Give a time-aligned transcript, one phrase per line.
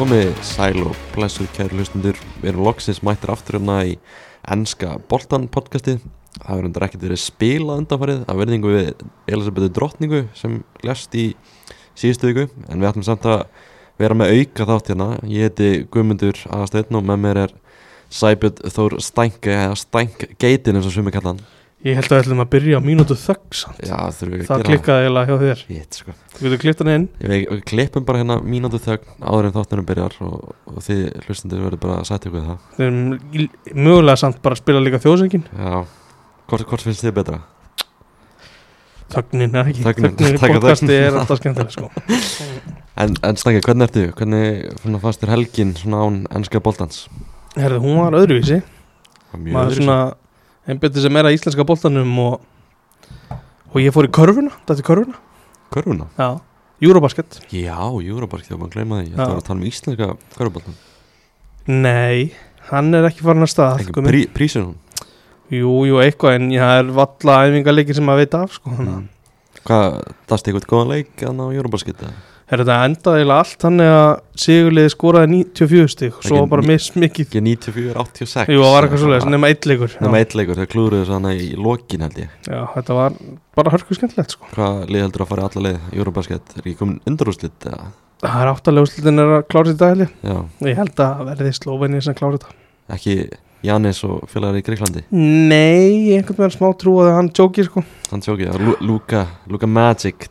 [0.00, 3.90] komið sæl og blessuð kæru hlustundur Við erum loksins mættir aftur hérna í
[4.48, 5.98] ennska Boltan podcasti
[6.38, 8.88] Það verður undir ekkert verið spilað undanfarið að verðingu við
[9.28, 10.56] Elisabethu Drottningu sem
[10.88, 11.26] lest í
[11.92, 13.44] síðustu viku en við ætlum samt að
[14.00, 15.10] vera með auka þátt hérna.
[15.28, 17.56] Ég heiti Guðmundur Aðasteinn og með mér er
[18.08, 21.44] Sæbjörn Þór Stænke eða Stænkgeitin eins og sumi kalla hann
[21.80, 23.56] Ég held að við ætlum að byrja á mínútu þögg.
[23.88, 26.14] Já, þurfum við að Það gera klikkaði eiginlega hjá þér Shit, sko.
[26.34, 29.86] Þú getur klipt hann inn veit, við klippum bara hérna mínútu þögn áður en þáttunum
[29.88, 34.20] byrjar og, og þið hlustundur verður bara að setja ykkur við það Við erum mögulega
[34.20, 35.72] samt bara að spila líka þjóðsöngin Já,
[36.52, 37.40] hvort, hvort finnst þið betra?
[39.10, 41.90] Þögnin er ekki Þögnin, Þögnin í podcasti er alltaf skemmtileg sko.
[43.00, 44.02] En, en Stangi, hvernig ertu?
[44.18, 47.06] Hvernig fannst þér helgin svona án ennska boltans?
[47.56, 48.58] Herðu, hún var öðruvísi
[49.32, 49.96] Mjög Maður svona
[50.70, 52.40] einbjöndi sem er að íslenska boltanum og,
[53.70, 55.18] og ég fór í körfuna Þetta er körfuna
[55.74, 56.06] Körfuna?
[56.18, 56.30] Já
[56.80, 59.24] Eurobasket Já, Júrabark, þegar maður gleyma því Ég Já.
[59.26, 60.06] ætla að tala um íslenska
[60.38, 60.78] körfuboltan
[61.70, 62.32] Nei,
[62.70, 64.12] hann er ekki farin að stað Ekki Gummi.
[64.14, 64.78] prí, prísir hún
[65.50, 68.70] Jú, jú, eitthvað en það er valla æfingarleikir sem maður veit af sko.
[68.70, 69.00] mm.
[69.66, 69.96] Hvað,
[70.30, 72.10] það stekut góðan leik þannig á Júrabarskita?
[72.50, 74.08] Er þetta endaði allt þannig að
[74.42, 78.86] Sigurliði skoraði 94 stig og svo bara ní- mismikið Ekki 94, 86 Jú, það var
[78.88, 82.18] eitthvað svoleiðis, nema eitt leikur Nefna Já, eitt leikur, þegar klúruðu hana í lokin held
[82.18, 83.18] ég Já, þetta var
[83.60, 84.48] bara hörku skemmtilegt sko.
[84.56, 86.56] Hvað lið heldur að fara alla leið Júrabasket?
[86.56, 87.54] Er ekki komin undarúslit?
[87.70, 87.92] eða?
[88.20, 90.36] Það er áttalega úrslitin er að klára þetta heli Já,
[90.70, 92.58] Ég held að verði Slóvenið sem klára þetta
[92.96, 93.14] ekki
[93.62, 97.82] Janis og félagar í Greiklandi Nei, einhvern veginn smá trú að hann jókir sko.
[98.10, 100.26] Hann sjókið, Luka, Luka Magic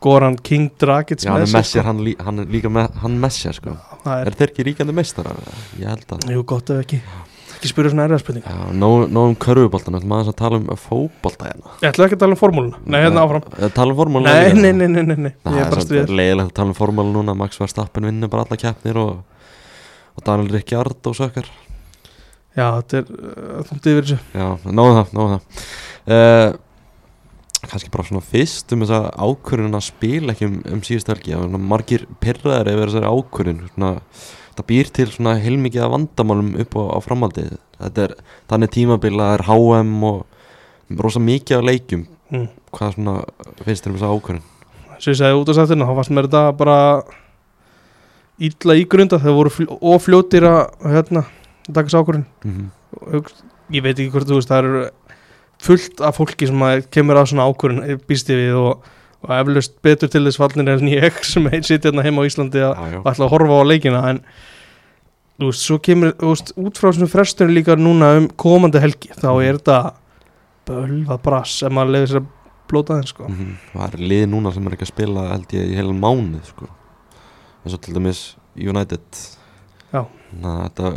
[0.00, 3.74] Goran King Dragic Já, hann sér, messjar, hann, lí, hann líka með, hann messjar sko.
[4.04, 5.40] Það er, Er þeir ekki ríkjandi meistarar?
[5.76, 7.00] Ég held að jú, gott ef ekki.
[7.60, 11.74] Ekki spyrja svona erða spurning Já, nóg um körfuboltan, ætlum að tala um fótbolta hérna.
[11.82, 12.78] Ég ætla ekki að tala um formúluna.
[12.88, 13.44] Nei, hérna áfram.
[13.58, 15.32] Eh, Tala um formúluna Nei, nei, nei, nei, nei, nei.
[15.52, 17.34] Ég er bara stuðið leiðilegt að tala um formúla núna.
[17.36, 19.44] Max Verstappen vinnur bara alla keppnir og,
[20.16, 21.52] og Daniel Ricciardo sökkar.
[22.56, 24.18] Já, þetta er uh, þúndið yfir þessu.
[24.40, 24.48] Já,
[24.80, 25.62] nóðu það, nóðu það.
[26.16, 26.48] Uh,
[27.60, 31.36] Kannski bara svona fyrst um þessa ákvörðun að spila ekki um, um síðust helgi.
[31.60, 33.64] Margir pirraðir yfir þessari ákvörðun.
[33.74, 33.90] Svona,
[34.50, 38.14] Það býr til svona heilmikið af vandamálum upp á, á framhaldið Þetta er
[38.50, 42.02] þannig tímabil að það er HM og rosa mikið af leikjum.
[42.34, 42.48] Mm.
[42.76, 43.14] Hvað svona
[43.62, 44.42] finnst þér um þessa ákvörðun?
[45.00, 46.76] Svo ég sagði út á sættina, þá fannst mér þetta bara
[48.50, 50.60] illa ígrunda þegar voru fl ofljótir að
[50.92, 51.24] hérna,
[51.70, 52.68] taka sákurinn Mm
[53.70, 54.82] ég veit ekki hvort þú veist, það eru
[55.60, 58.86] fullt af fólki sem kemur á svona ákvörðin býst ég við og,
[59.26, 62.64] og eflaust betur til þess fallin en ég sem heit sitt hérna heima á Íslandi
[62.64, 64.02] að ætla að horfa á leikina.
[64.14, 64.22] En
[65.40, 69.12] þú veist, svo kemur þú veist, út frá svona frestunni líka núna um komandi helgi,
[69.16, 69.78] þá er þetta
[70.70, 72.28] bölvað brass sem að leiði sér að
[72.70, 73.28] blóta þeim sko.
[73.30, 76.52] Mm Það er lið núna sem er ekki að spila held ég í heilan mánuð
[76.52, 76.70] sko.
[77.64, 78.22] eins og til dæmis
[78.56, 79.22] United.
[79.90, 80.04] Já.
[80.40, 80.92] Að þetta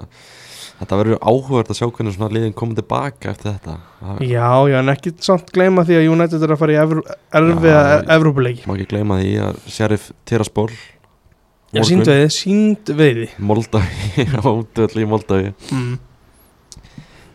[0.83, 3.75] Þetta verður áhugavert að sjá hvernig svona liðin komið tilbaka eftir þetta.
[4.27, 6.79] Já, já, en ekki samt gleyma því að United er að fara í
[7.39, 7.83] erfiða
[8.17, 8.66] Evrópuleiki.
[8.67, 10.67] Má ekki gleyma því að Sheriff Tiraspol
[11.73, 14.25] Já, sínd veiði, sínd veiði Moldavi,
[15.01, 15.94] í Moldavi mm.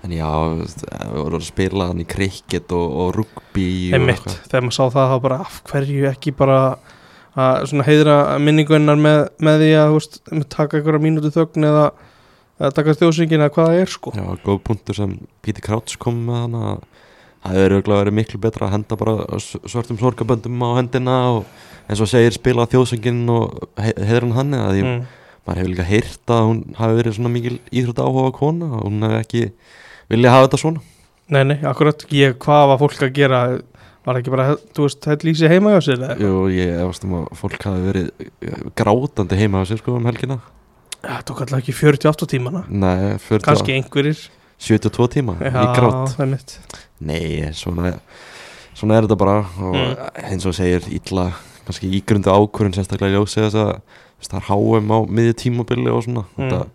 [0.06, 0.28] En já,
[0.60, 4.76] veist, við vorum að spila hann í cricket og, og rugby og Einmitt, þegar maður
[4.76, 6.60] sá það þá bara af hverju ekki bara
[7.38, 10.20] að heiðra minningunnar með, með því að veist,
[10.54, 11.84] taka einhverja mínútu þögn eða,
[12.58, 14.12] eða taka þjóðsingin eða hvað það er sko.
[14.18, 15.14] Já, góð punktur sem
[15.44, 16.82] Píti Krauts kom með hann að
[17.38, 21.46] það hefur auðvitað verið miklu betra að henda bara s- svörtum sorgaböndum á hendina og
[21.88, 25.00] eins og segir spila þjóðsöngin og he heiður hann hann eða því mm.
[25.46, 29.06] maður hefur líka heyrt að hún hafi verið svona mikil íþrótt áhuga kona og hún
[29.06, 29.44] hefur ekki
[30.10, 30.84] viljað hafa þetta svona.
[31.28, 33.40] Nei, nei, akkurat, ég, hvað var fólk að gera?
[34.08, 36.14] Var ekki bara, þú veist, þetta lýsi heima hjá sér eða?
[36.22, 40.06] Jú, ég efast um að fólk hafi verið eh, grátandi heima á sér sko um
[40.08, 40.38] helgina
[41.02, 44.18] Það tók alltaf ekki 48 tímana Nei, 40, kannski einhverjir
[44.58, 46.56] 72 tíma í grát það er mitt
[46.98, 47.92] Nei, svona,
[48.74, 49.92] svona er þetta bara og Mm.
[50.32, 51.28] eins og segir illa
[51.68, 55.90] kannski ígrundu ákvörðin sérstaklega ljósi þess að þú veist, það er háum á miðju tímabili
[55.94, 56.48] og svona Mm.
[56.50, 56.66] þetta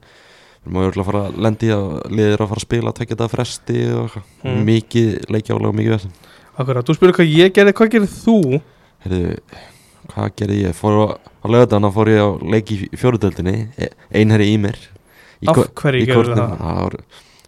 [0.64, 3.30] við erum að fara að lendi að liðir að fara að spila að tekja þetta
[3.34, 4.24] fresti og eitthvað.
[4.46, 4.64] Mm.
[4.70, 6.14] mikið leikjálega og mikið vesinn
[6.54, 8.62] Akkurat, þú spyrir hvað ég gerði, hvað gerði þú?
[9.04, 9.38] Heyrðu,
[10.14, 10.76] hvað gerði ég?
[10.78, 13.56] Fór á, á lögadana fór ég á leik í fjóruðöldinni
[14.14, 14.78] einherri í mér
[15.42, 16.36] í, Af hverju kortinu.
[16.40, 16.58] það?
[16.62, 16.98] það var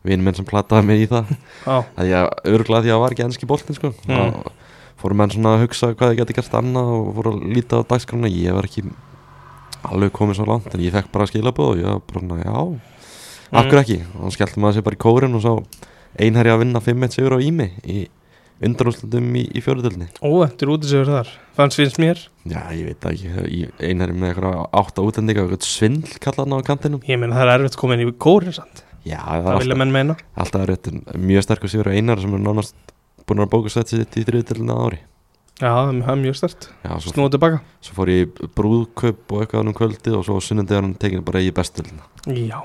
[0.06, 1.32] vinur minn sem plattaði mig í það
[1.66, 3.94] Já, að ég því að það var ekki ennski boltin sko.
[4.08, 4.36] Mm.
[5.02, 7.88] fóru menn svona að hugsa hvað þið geti gert annað og fóru að líta á
[7.90, 8.84] dagskrana ég var ekki
[9.86, 12.82] alveg komið svo langt en ég fekk bara skilabóð og ég var bara svona, já,
[13.46, 13.60] Mm.
[13.62, 15.52] akkur ekki og þá skellti maður sér bara í kórin og sá
[16.18, 18.08] einherri að vinna 5-1 sigur á Ími í,
[18.63, 23.06] undanúslandum í, í fjóruðölni óventur út í sigur þar fannst finnst mér, Já, ég veit
[23.10, 27.02] ekki, ég einar með eitthvað átta útlendinga og eitthvað svindl kallaðan á kantinum.
[27.10, 29.60] Ég meina það er erfitt að koma inn í kórin samt, Já, það er það
[29.63, 30.16] vilja menn meina.
[30.38, 32.75] alltaf erfitt en mjög sterkur sigur á einar sem er nánast
[33.25, 35.00] búin að bóka sett sitt í þriðutöldina ári.
[35.60, 36.69] Já, það er- er mjög stert,
[37.10, 37.60] snúið tilbaka.
[37.81, 41.50] svo fór ég brúðkaup og eitthvað um kvöldið og svo sunnundið hann tekin bara í
[41.52, 42.62] bestöldina já,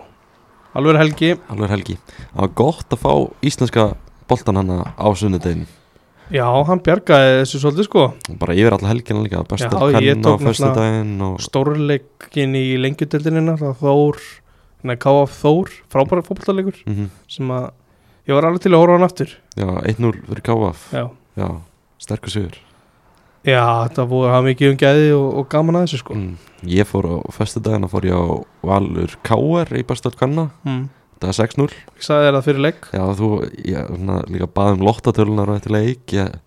[0.74, 1.34] alveg er helgi.
[1.38, 3.96] Það var gott að fá íslenska
[4.28, 5.66] boltan hana á sunnudegin
[6.30, 8.04] já, hann bjargaði þessu svolítið sko
[8.40, 13.76] bara yfir alla helgina líka ég henn á náttúrulega daginn og stórleikin í lengjudeldinina það
[13.80, 14.22] Þór,
[14.86, 15.36] nei K.F.
[15.42, 17.70] Þór frábæra fótballtalegur mm sem að
[18.28, 21.04] ég var alveg til að horfa hann aftur Já, 1-0 fyrir KF já,
[21.40, 21.48] Já,
[22.02, 22.60] sterkur sigur
[23.46, 26.32] já þetta búið að mikið um gæði og, og gaman að þessu sko mm.
[26.68, 28.24] Ég fór á föstu dagina fór ég á
[28.68, 30.82] Valur KR í bestöld kanna mm.
[31.20, 33.26] Það er 6-0 ég sagði þér það fyrir leik, Já, þú,
[33.68, 36.38] ég svona, líka baðum lottatölunar á þetta leik ég,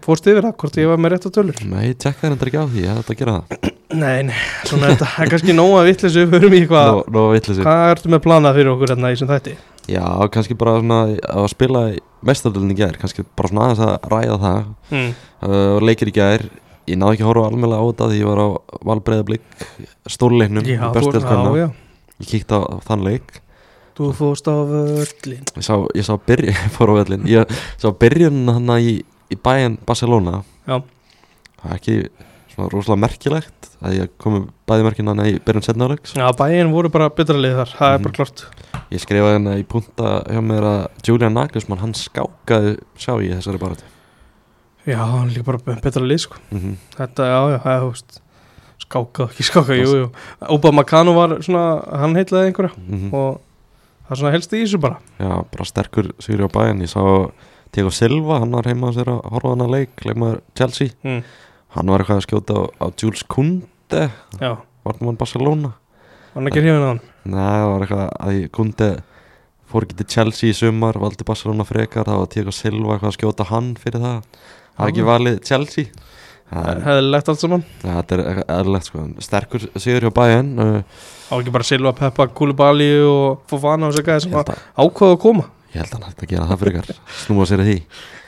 [0.00, 1.58] fórst yfir það hvort ég var með rétt á tölur?
[1.68, 3.68] Nei, ég tekka þér endur ekki á því, ég þetta að gera það.
[3.92, 7.00] Nei, nei, svona þetta það er kannski nóg að vittlis við höfum í hvað
[7.60, 9.52] hvað ertu með planað fyrir okkur hérna í sem þætti?
[9.92, 14.72] Já, kannski bara svona að spila í gær, kannski bara svona aðeins að ræða það.
[14.94, 15.12] Mm.
[15.44, 16.46] uh, leikir í gær,
[16.88, 18.48] ég náði ekki að horfa almennilega á þetta því ég var á
[18.88, 19.44] valbreiðablík
[20.16, 21.68] stórleiknum já, í já,
[22.22, 23.42] ég kíkti á þann leik
[23.96, 27.88] þú fórst á völlin ég sá, ég sá byrjun, ég fór á vellin ég sá
[27.92, 29.02] byrjun hann í,
[29.32, 30.42] í bæjan Barcelona.
[30.66, 30.80] Já.
[31.62, 31.96] það er ekki
[32.52, 36.90] svona rosalega merkilegt að ég komi bæði merkin hann í byrjun setnáleiks já, bæinn voru
[36.92, 37.72] bara betra lið þar.
[37.78, 38.02] Það er Mhm.
[38.04, 38.44] bara klart
[38.92, 43.58] ég skrifaði hann í punta hjá mér að Julian Nagelsmann hann skákaði sjá ég þessari
[43.62, 43.84] barati
[44.86, 46.36] já, hann líka bara betra lið sko.
[46.50, 46.76] Mm -hmm.
[46.96, 48.20] Þetta, já, já, það er, þú veist
[48.82, 50.08] Skáka, ekki skáka, jú, jú.
[50.50, 52.72] Obama Kanu var svona, hann heitlaði einhverja.
[52.76, 53.14] Mhm.
[53.14, 53.40] Og
[54.12, 54.98] það er svona helst í þessu bara.
[55.16, 57.00] Já, bara sterkur sigur á bæjan Ég sá
[57.72, 60.92] Diego Silva, hann var heima á sér að horfa á hana leik, leikmaður Chelsea.
[61.06, 61.22] Mm.
[61.72, 64.02] Hann var eitthvað að skjóta á, á Jules Kunde
[64.82, 65.72] Varnum hann Barcelona?
[66.34, 67.00] Hann er ekki hrifin að hann
[67.32, 68.88] Nei, það var eitthvað að Kunde
[69.72, 73.16] fór ekki til Chelsea í sumar valdi Barcelona frekar, það var Diego Silva eitthvað að
[73.16, 74.26] skjóta hann fyrir það.
[74.42, 75.08] Það var ekki Já.
[75.08, 76.10] valið Chelsea
[76.50, 77.64] Það er- Hefði legt allt saman.
[77.82, 79.06] Þetta er eitthvað eðlilegt sko.
[79.24, 80.82] Sterkur sigur hjá uh,
[81.32, 85.46] Á ekki bara Silva, Peppa, Koulibaly og Fofana og þessi gæði sem ákvaða að koma?
[85.72, 86.88] Ég held að hann hætti að gera það frekar
[87.22, 87.76] Snúa sér að því.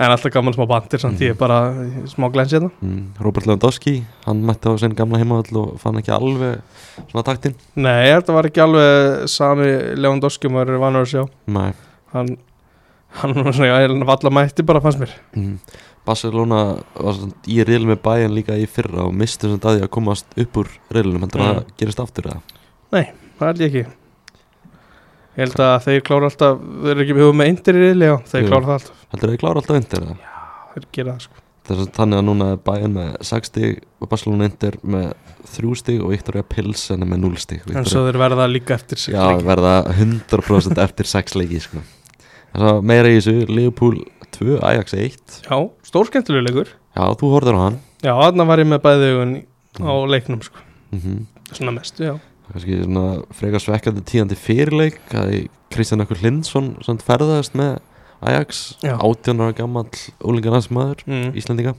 [0.00, 1.24] En alltaf gaman smá bandir samt Mhm.
[1.26, 1.58] ég er bara
[2.08, 2.70] smá glens hérna.
[2.80, 6.62] Mm, Robert Lewandowski, hann mætti á sinn gamla heimavall og fann ekki alveg
[7.10, 7.54] svona taktinn.
[7.76, 9.68] Nei, þetta var ekki alveg sami
[10.00, 11.28] Lewandowski maður er vanur að sjá.
[11.46, 11.72] Nei.
[12.14, 12.38] Hann,
[13.20, 15.12] hann var svona, já, hann valla mætti bara fannst mér.
[15.36, 15.58] Mm.
[16.04, 16.60] Barcelona
[16.98, 20.58] var í riðl með bæjan líka í fyrra og misti svona daði að komast upp
[20.60, 21.46] úr riðlunum heldur mm.
[21.46, 21.60] að Mm.
[21.64, 22.40] það gerist aftur eða
[23.34, 23.84] Það held ég ekki
[25.34, 28.44] Ég held að þeir klára alltaf Þeir eru ekki með eindir í riðli, já Þeir
[28.44, 28.50] Jú.
[28.52, 30.18] klára það alltaf heldur þið klára alltaf undir eða
[30.74, 34.08] Þeir gera það sko Það svona þannig að núna er bæjan með 6 stig og
[34.12, 35.06] Barcelona undir með
[35.54, 39.00] 3 stig og Victoria Pilsen er með 0 stig En svo þeir verða líka eftir
[39.00, 41.80] sig Já, verða 100% eftir 6 leiki sko.
[42.54, 43.96] Það meira í þessu Liverpool
[44.34, 46.70] 2, Ajax 1 Já, stór skemmtilega leikur.
[46.94, 47.80] Já, þú horfður á hann.
[48.04, 49.34] Já, þarna var ég með bæði augun
[49.80, 50.64] á leiknum sko.
[50.94, 52.14] Mm Svona mestu, já.
[52.50, 53.04] Kannski svona
[53.36, 55.34] frekar svekkjandi tíðandi fyrirleik að
[55.72, 57.78] Kristján Akkur Lindsson samt ferðaðist með
[58.24, 58.96] Ajax Já.
[58.98, 59.86] 18 ára gammal
[60.24, 61.30] úlingarnarsmaður mm.
[61.38, 61.74] Íslandinga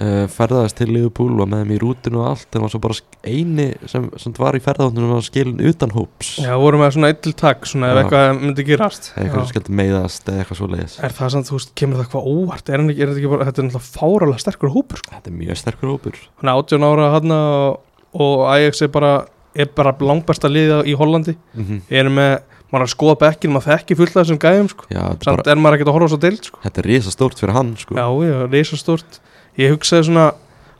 [0.00, 2.96] uh, ferðaðist til Liverpool og með þeim í rútinu og allt en var svo bara
[3.24, 7.34] eini sem, sem var í ferðaðundinu var skilin utan hóps Já, vorum með svona eittil
[7.40, 8.02] takk Svona ef Já.
[8.04, 9.50] eitthvað myndi gerast eitthvað Já.
[9.52, 12.70] skildi meiðast eða eitthvað svo leiðis Er það samt, þú veist, kemur það eitthvað óvart
[12.70, 15.12] Er, er þetta ekki bara, þetta er náttúrulega fáralega sterkur hópur sko.
[15.16, 19.12] Þetta er mjög sterkur hópur Hann er 18 ára hann og, og Ajax er bara
[19.54, 21.80] er bara langbæsta liða í Hollandi mm -hmm.
[21.90, 24.84] er með, maður að skoða bekkin maður þekki fullt af þessum gæðum sko.
[24.90, 26.60] Samt bara, er maður ekkert að horfa svo deilt sko.
[26.62, 27.94] þetta er risa stórt fyrir hann sko.
[27.94, 29.20] Já, já, reysa stort
[29.60, 30.28] Ég hugsaði svona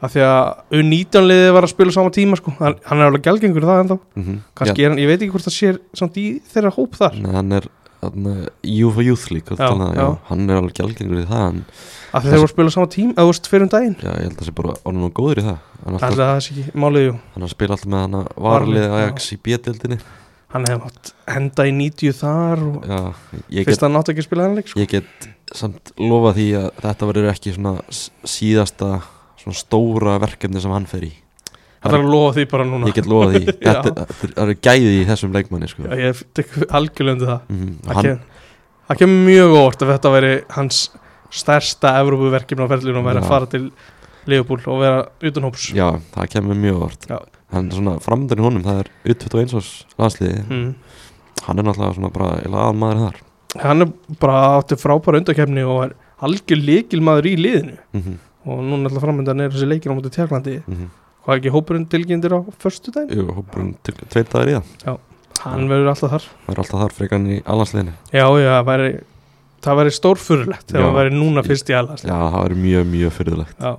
[0.01, 2.55] að því að U19 liðið var að spila á sama tíma sko.
[2.61, 3.99] hann, hann er alveg gælgengur það ennþá.
[4.17, 7.19] Mm kannski er hann, ég veit ekki hvort það sér samt í þeirra hóp þar.
[7.21, 7.69] Nei, hann er
[8.01, 10.07] Já, já, já.
[10.31, 11.59] hann er alveg gjaldgengur í það hann,
[12.17, 13.97] að þeir voru að spila á sama tíma, eða fyrir um daginn.
[14.01, 15.59] Já, ég held að það sé bara orðin og góður í það.
[15.81, 17.13] Er alltaf, er það sé ekki málið, jú.
[17.35, 18.95] Hann að spila alltaf með hann Varlið, varlið já.
[19.01, 20.01] Ajax í B-dildinni
[20.51, 22.99] Hann hefði henda í 90 þar og já,
[23.69, 24.57] fyrst að nátt ekki að spila hann
[25.57, 27.75] samt lofa því að þetta verður ekki svona
[28.29, 28.91] síðasta
[29.41, 31.13] svona stóra verkefni sem hann fer í.
[31.81, 32.89] Það er að lofa því bara núna.
[32.91, 33.55] Ég get lofa því.
[33.65, 35.87] Þetta, það eru gæði í þessum leikmanni sko.
[35.89, 37.47] Já, Ég tek algjörlega undir það.
[37.55, 38.27] Mm, Það hann, kem-
[38.91, 40.81] Það kemur mjög óvart ef þetta veri hans
[41.31, 43.23] stærsta Evrópuverkefni á ferðlunum væri Já.
[43.23, 43.65] að fara til
[44.29, 45.69] Leopold og vera utan hóps.
[45.73, 47.19] Já, það kemur mjög vart Já.
[47.55, 50.67] hann er svona framöndan í honum það er U21 árs landsliði mm.
[51.47, 52.33] hann er náttúrulega svona bara
[52.67, 53.21] aðmaður þar
[53.59, 53.93] Hann er
[54.23, 57.77] bara átti frábæra undakefni og er algjör líkilmaður í liðinu.
[57.97, 60.91] Mhm, og núna alltaf framöndan er þessi leikir á móti tjárlandi mhm.
[61.25, 65.01] hvað er ekki hópurinn tilgjendir á förstu daginn Jú, hópurinn til tveir dagar í það.
[65.41, 66.29] Hann verður alltaf þar.
[66.47, 68.89] Það er alltaf þar frekan í allansliðinu já, já, það væri,
[69.67, 70.87] það væri stórfurulegt þegar Já.
[70.87, 73.73] hann væri núna fyrst í allas Já, það verður mjög, mjög fyrirlegt já,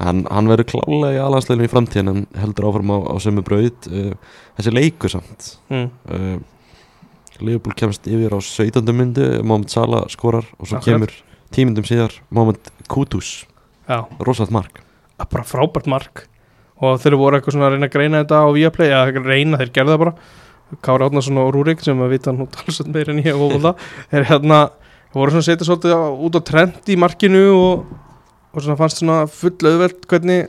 [0.00, 3.88] Hann, hann verður klálega í allansliðinu í framtíðin en heldur áfram á, á sömu braut
[3.90, 4.14] uh,
[4.56, 5.50] Þessi leikur samt.
[5.68, 6.38] Mm, uh,
[7.44, 8.82] Liverpool kemst yfir á 17.
[8.96, 10.86] myndu Mohamed Salah skorar og svo Akkurat.
[10.86, 11.14] kemur
[11.54, 12.70] tímyndum síðar Mohamed
[13.90, 14.82] já, Rósalt mark.
[15.18, 16.26] Bara frábært mark.
[16.80, 19.72] Og þeir voru eitthvað svona að reyna að greina þetta á Viaplay, eða reyna, þeir
[19.74, 20.14] gerðu það bara.
[20.80, 23.82] Kári Átnarsson og Rúrik sem að vita nú talsveit meira en ég og það
[24.14, 24.60] er hérna,
[25.12, 27.90] voru svona að setja svolítið út á trend í markinu og,
[28.54, 30.46] og svona fannst svona full auðvelt hvernig,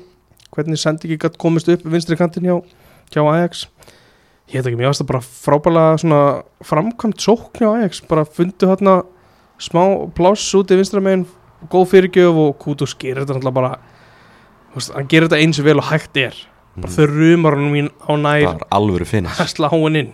[0.53, 2.60] hvernig ekki gætt komist upp vinstri kantin hjá,
[3.10, 3.65] hjá Ajax
[4.51, 6.22] ég veit ekki, mér varst það bara frábælega svona
[6.67, 8.01] framkvæmt sókn hjá Ajax.
[8.10, 8.96] Bara fundu hérna
[9.62, 9.84] smá
[10.17, 11.25] pláss út í vinstra megin
[11.72, 13.72] góð fyrirgjöf og Kutus gerir þetta náttúrulega bara
[14.75, 16.36] veist, hann gerir þetta eins og vel og hægt er.
[16.75, 16.96] Bara Mhm.
[16.96, 20.13] þau rumar hann mín á nær Það alvöru finnis að slá hann inn.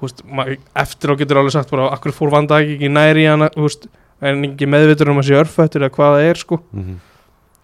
[0.00, 3.86] Veist, ma- eftir á getur alveg sagt bara akkur fór vanda ekki hann veist,
[4.22, 6.60] er hann ekki meðvitur um að sé örfættur eða hvað það er sko.
[6.72, 6.94] Mhm.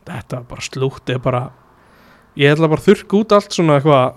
[0.04, 1.50] þetta var bara slútt er bara,
[2.36, 4.14] ég ætla bara að þurrka út allt svona eitthvað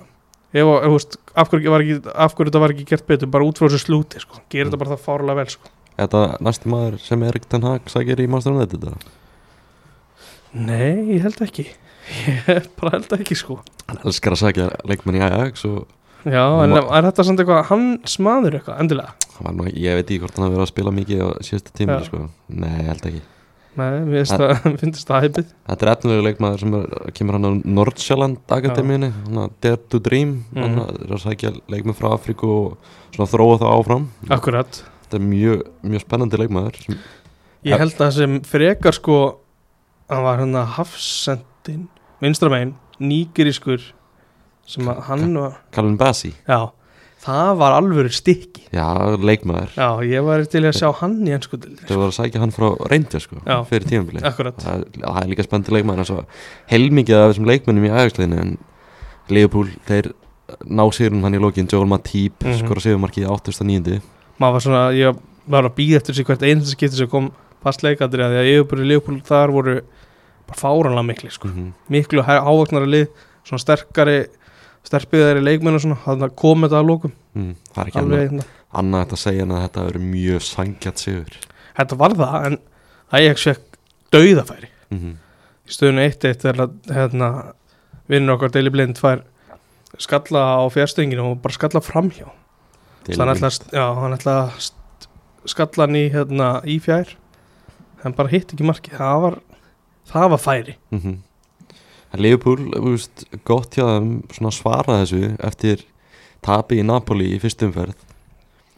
[0.53, 3.83] ef, ef, veist, af, hverju var þetta var ekki gert betur bara út frá þessu
[3.85, 4.39] slúti sko.
[4.49, 4.71] gerir Mm.
[4.71, 5.69] þetta bara það fárlega vel sko.
[5.97, 8.97] Þetta næsti maður sem Erik Ten Hag sækir í Master United eða?
[10.53, 11.65] nei, ég held ekki
[12.51, 15.85] ég bara held ekki sko Hann elskar að sækja leikmenn í Ajax og
[16.27, 19.97] já, en Ma- er þetta samt eitthvað hans maður eitthvað, endilega hann var nú, ég
[19.99, 22.07] veit ekki hvort hann hafi verið að spila mikið á síðasta tímur Já.
[22.07, 22.21] sko.
[22.49, 23.21] Nei, ég held ekki
[23.77, 24.51] nei, mér finnst það,
[25.07, 26.85] það hæpið Þetta er efnilegu leikmaður sem er,
[27.17, 29.09] kemur hann á Nordsjælland Akademíunni,
[29.61, 30.63] Dare to Dream Mhm.
[30.63, 32.77] hann er að sækja leikmenn frá Afríku og
[33.31, 34.07] þróa það áfram.
[34.29, 34.81] Akkurat.
[35.07, 36.97] Þetta er mjög, mjög spennandi leikmaður sem,
[37.65, 39.15] Ég held að sem frekar sko
[40.09, 41.87] hann var hann að hafsendin
[42.21, 43.81] vinstramegin, nýgerískur
[44.67, 46.59] sem að hann var Calvin Bassi já,
[47.27, 48.87] það var alvöru stykki Já,
[49.19, 52.53] leikmaður já, ég var til að sjá hann í ennsku Þau voru að sækja hann
[52.55, 53.57] frá Rangers sko, Já.
[53.67, 56.23] fyrir akkurat, það, það er líka spennandi leikmaður
[56.71, 58.55] heilmikið af þessum leikmennum í Ajax-liðinu en
[59.27, 60.13] Liverpool, þeir
[60.71, 62.51] ná sérun hann í lokin, Joel Matip mm.
[62.51, 62.61] -hmm.
[62.63, 64.01] skora sigumarkið í 89.
[64.39, 67.31] maður var svona ég var að býða eftir sig hvert einasta skipti sem kom
[67.63, 69.75] fast leikandri að því að yfirbúri Leopold þar voru
[70.47, 71.47] bara fáranlega mikli sko.
[71.51, 73.07] Mm miklu ávöknara lið
[73.43, 74.17] svona sterkari
[74.87, 78.19] sterkbyðari leikmenn og svona þannig að koma þetta að lókum mm, það er ekki alveg
[78.19, 78.43] annað, hérna.
[78.81, 81.37] annað þetta að segja en að þetta verður mjög sangjart sigur.
[81.77, 82.57] Þetta var það en
[83.17, 83.77] Ajax fekk
[84.15, 84.69] dauðafæri.
[84.91, 85.13] Mm -hmm.
[85.67, 87.29] í stöðunni 1-1 þegar að, hérna,
[88.07, 89.23] vinnur okkar Daily Blind fær
[89.97, 92.27] skalla á fjárstönginu og bara skalla framhjá.
[93.07, 94.71] Ætla, að-
[95.47, 97.15] skalla hann í, hérna, í fjær
[98.03, 98.97] hann bara hitt ekki markið.
[98.99, 99.39] Það var,
[100.11, 100.75] það var færi.
[100.91, 101.17] Mm -hmm.
[102.15, 105.83] Liverpool, þú veist, gott hjá þeim svara þessu eftir
[106.41, 107.95] tapi í Napoli í fyrstum umferð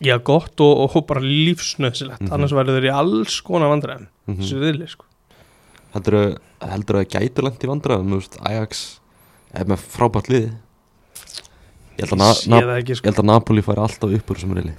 [0.01, 2.31] já gott og, og bara lífsnöðsilegt Mhm.
[2.33, 4.63] annars væri þeir í alls konar vandræðum mm þessu -hmm.
[4.65, 5.05] viðli sko.
[6.61, 8.99] heldur að gætu lent í vandræðum, veist, Ajax
[9.53, 10.51] er með frábært lið
[11.99, 13.05] ég held að, sé na, það ekki ég sko.
[13.09, 14.73] held að Napoli færi alltaf upp úr þessum reyli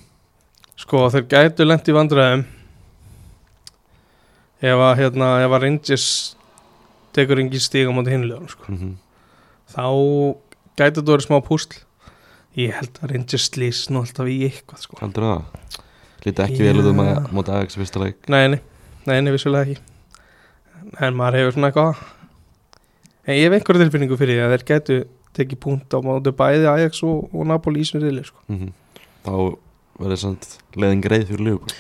[0.77, 2.45] sko þeir gætu lent í vandræðum
[4.63, 6.07] ef að hérna, ef að Rangers
[7.17, 8.65] tekur engin stíg á móti hinlegarum sko.
[8.69, 8.95] mm -hmm.
[9.75, 9.85] þá
[10.77, 11.79] gæti þetta verið smá púsl
[12.59, 14.99] ég held að Rangers slís nú alltaf í eitthvað sko.
[15.01, 15.43] heldur það
[16.25, 18.61] lítið ekki vel út um að móta Ajax í fyrsta leik nei, nei,
[19.07, 19.79] nei, nei, vissulega ekki
[21.01, 22.03] en maður hefur svona eitthvað
[23.27, 24.99] en ég hef einhverja tilfinningu fyrir því að þeir gætu
[25.39, 28.43] tekið punkt á móti bæði Ajax og, og Napoli í sem riðli sko.
[28.49, 28.73] mm -hmm.
[29.25, 29.57] þá
[30.01, 31.77] verður samt leiðin greið fyrir Liverpool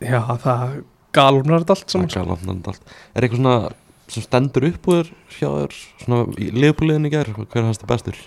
[0.00, 0.82] já, það
[1.14, 2.94] þetta allt saman Það er galopnandi allt.
[3.14, 3.56] er eitthvað svona
[4.08, 7.92] sem stendur upp úr hjá þér svona í Liverpool-liðin í gær hver er hans það
[7.94, 8.18] bestur?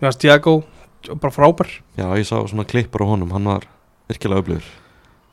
[0.00, 0.54] mér finnst Tiago
[1.20, 3.68] bara frábær Já, ég sá svona klippur á honum, hann var
[4.10, 4.66] virkilega öflugur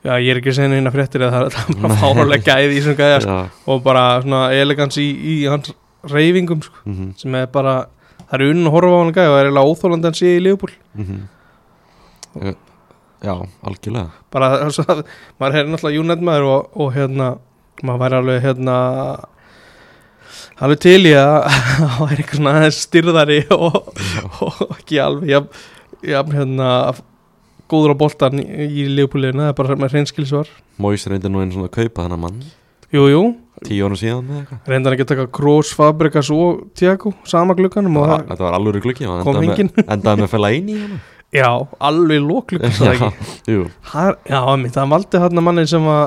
[0.02, 2.02] Já, ég er ekki að segja neina fréttir að það er bara Nei.
[2.02, 3.36] fárálega gæði í þessum gæða sko.
[3.70, 5.74] Og bara svona elegans í, í hans
[6.10, 7.76] reyfingum sko, mm sem er bara
[8.32, 10.42] það er unn að horfa á hann gæða og það er eiginlega óþólandi sé í
[10.42, 12.56] Leopold -hmm.
[13.22, 15.04] Já, algjörlega bara þess að
[15.38, 17.28] maður er náttúrulega United maður og, og hérna
[17.84, 18.76] maður væri alveg hérna
[20.62, 21.38] alveg til í að
[21.78, 23.78] það væri eitthvað svona styrðari og,
[24.46, 25.62] og ekki alveg jafn,
[26.14, 26.72] jafn hérna
[27.72, 30.50] góður á boltan í, Leopoldinu það er bara með hreinskilsvar.
[30.82, 32.42] Mois reyndi nú einu svona að kaupa þennan mann.
[32.92, 33.22] Jú, jú,
[33.62, 34.60] Tíu árum síðan með eitthvað.
[34.72, 38.86] Reyndan ekki að taka Kroos, Fabregas og Tiago sama glugganum og það Þetta var alveg
[38.88, 39.86] gluggi kom endaði með, enginn.
[39.96, 40.98] endaði með fæla eini í hana
[41.32, 41.50] Já,
[41.88, 43.12] alveg lókluggan Já,
[43.54, 43.68] jú.
[43.94, 46.02] Já, einmitt, það valdi hann mannin sem að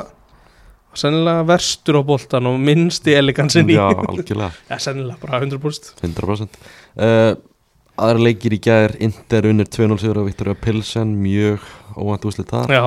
[1.01, 4.51] sennilega verstur á boltan og minnst í elegansin í Já, algjörlega.
[4.71, 6.59] Ja, sennilega bara 100% 100%
[6.99, 7.35] uh,
[7.95, 11.63] Aðra leikir í gær Inter unnir 2-0 sigur á Viktoria Pilsen Mjög
[11.95, 12.73] óvænt úslit þar.
[12.75, 12.87] Já,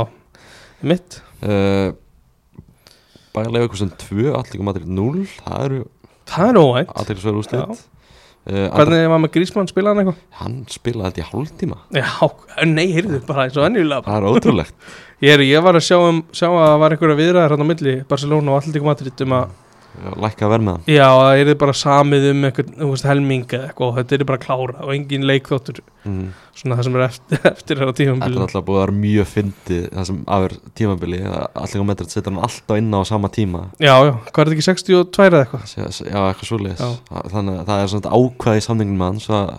[0.83, 1.93] mitt uh,
[3.35, 5.83] Bæjarlega eitthvað sem 2 Allikum Madrid 0 Það eru
[6.27, 6.89] það er óvænt.
[6.99, 7.65] aðeinsverð úslit Já.
[8.51, 10.21] uh, hvernig var með Grísmann spilaðan eitthvað?
[10.41, 11.77] Hann spilaði þetta í hálftíma.
[11.95, 14.89] Já, nei, heyrðu, bara eins og ennjulega Það er ótrúlegt
[15.25, 17.95] ég, ég var að sjá, um, sjá að það var einhverja viðræðar hann á milli
[18.09, 19.55] Barcelona og Atletico Madrid um að
[19.97, 23.45] Lækka að verð með hann já, það er bara samið um einhvern, þú veist, helming
[23.47, 26.27] eða eitthvað og þetta er bara klára og engin leikþóttur mm.
[26.59, 28.97] svona það sem er eftir, eftir þér á Þetta er tífambili alltaf búið að vera
[28.99, 33.63] mjög fyndið Það sem afur tímabili Allikum Madrid setja hann alltaf inn á sama tíma.
[33.81, 35.65] Já, já, hvað er þetta ekki 62 eða eitthvað?
[35.73, 36.87] Já, eitthvað Já.
[37.33, 39.55] Þannig að það er svona ákvæði í samningin með hann Svo að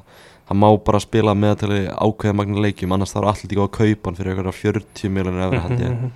[0.48, 3.74] hann má bara spila með til ákveða magna leikjum Annars er allir ekki á að
[3.78, 6.06] kaupa hann fyrir eitthvað 40 miljonir efra held ég.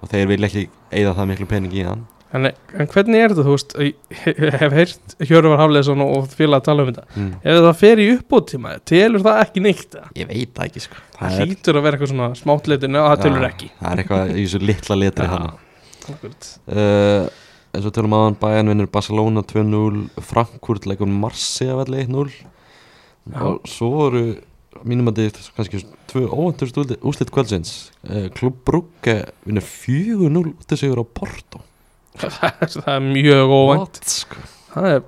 [0.00, 2.06] Og þeir vil ekki eigða það miklu pening í hann.
[2.30, 6.68] En, en hvernig er þetta, þú veist ég hef heyrt Hjörvar Hafleðsson og félag að
[6.68, 7.06] tala um þetta.
[7.16, 7.32] Mm.
[7.42, 9.96] ef það fer í uppbóttíma, telur það ekki neitt?
[10.18, 11.02] Ég veit það ekki sko.
[11.16, 13.72] Það er, hlýtur að vera eitthvað svona smáttleitin og það telur Já, ekki.
[13.80, 15.32] Það er eitthvað í þessu litla letri Já.
[15.34, 15.48] hann
[16.10, 17.26] uh,
[17.74, 22.30] eins og tölum aðan Bayern vinnur Barcelona 2-0 Frankfurt leikur Marseille velli 1-0
[23.28, 23.40] Já.
[23.44, 24.22] og svo voru
[24.86, 27.90] mínum að þetta kannski tvö óvendurst úslit kvöldsins.
[28.06, 31.60] Uh, Klub Brugge vinnur 4-0 út af sigur á Porto.
[32.20, 33.98] Það er mjög óvænt.
[34.00, 34.40] What, sko?
[34.70, 35.02] það er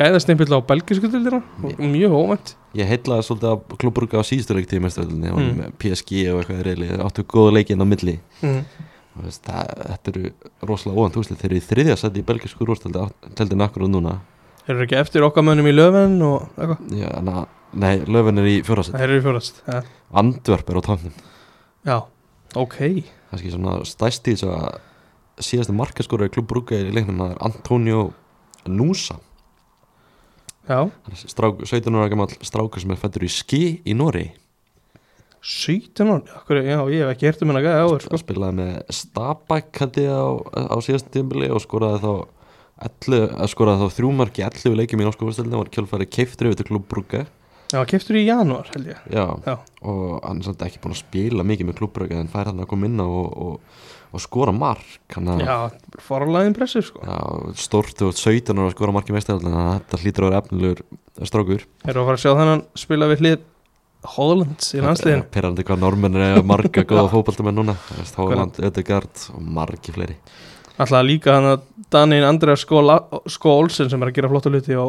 [0.00, 1.42] gæðastimpill á belgisku dildina
[1.78, 2.54] mjög óvænt.
[2.78, 5.74] Ég heitlaði svolítið að Klub Brugge á síðustu leiktíð mestaröldinni Mm.
[5.82, 8.20] PSG og eitthvað reyli áttu góða leikinn á milli.
[8.42, 8.62] Mm.
[9.20, 10.30] Það, þetta eru
[10.68, 14.20] rosalega óvænt úslit þeir eru í þriðja seti í belgisku rústeldi nakkur og núna
[14.70, 16.92] þeir eru ekki eftir okkar mönnum í löfven og eitthvað?
[16.94, 19.80] Já, na, Nei, löfin er í fjórasett þeir eru í fjórast ja.
[20.22, 21.12] Andverp er á tóknin
[21.86, 21.96] já,
[22.58, 22.78] ok.
[23.30, 28.00] Kannski svona stæsti þess að síðasti markaskóra í klubb Brugge í leiknum það er Antonio
[28.68, 29.16] Nusa.
[30.68, 34.26] Já, Hann er strák, 17 ára gammal strákur sem er fættur í Ski í Nóri
[35.40, 36.60] 17 ára?
[36.60, 38.20] Já, ég hef ekki hert um hennar gæði áður sko.
[38.20, 42.12] spilaði með Stabæk hætti á, á síðasta tímbili og skoraði þá
[42.80, 46.68] 11, að skoraði þá þrjúmarki 11 leikjum í norsku úrstöldinu var kjölfæri keiftur yfir til
[46.70, 47.26] klubb Brugge.
[47.70, 49.02] Já, keftur í janúar held ég.
[49.14, 49.52] Já, Já.
[49.86, 52.64] og hann er samt ekki búin að spila mikið með klubb Brugge en fær hann
[52.64, 55.54] að koma inn á og, og, og skora mark hann að já,
[56.02, 57.04] forlaðin pressur sko.
[57.06, 57.20] Já,
[57.62, 60.82] stórt og 17 ára að skora marki meistaröldin þannig að þetta hlýtur að vera efnilegur
[61.30, 61.64] strákur.
[61.86, 63.40] Erum að fara að sjá þennan spila við hlið
[64.16, 67.74] Hollands í landsliðin Perrandi hvað normenn er marga góða fótballtamenn núna.
[68.16, 70.16] Hóland, Ödegard og margi fleiri
[70.80, 74.86] alltaf líka hann að Danin Andreas Sko Olsen sem er að gera flotta hluti á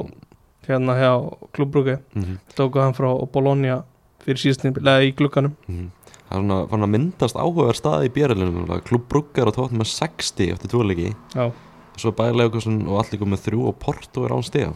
[0.67, 1.13] hérna hjá
[1.55, 2.37] klubbrúki mm -hmm.
[2.55, 3.83] tóku hann frá Bologna
[4.23, 5.55] fyrir síðustin eða í glugganum.
[5.67, 9.87] Það er svona fann að myndast áhugaður staði í björðilinu Klubb Bruggar og tótt með
[9.87, 11.51] 60 eftir tvoleiki já,
[11.97, 14.73] Svo bæði Leikursson og allir komið þrjú og Porto er án stiga.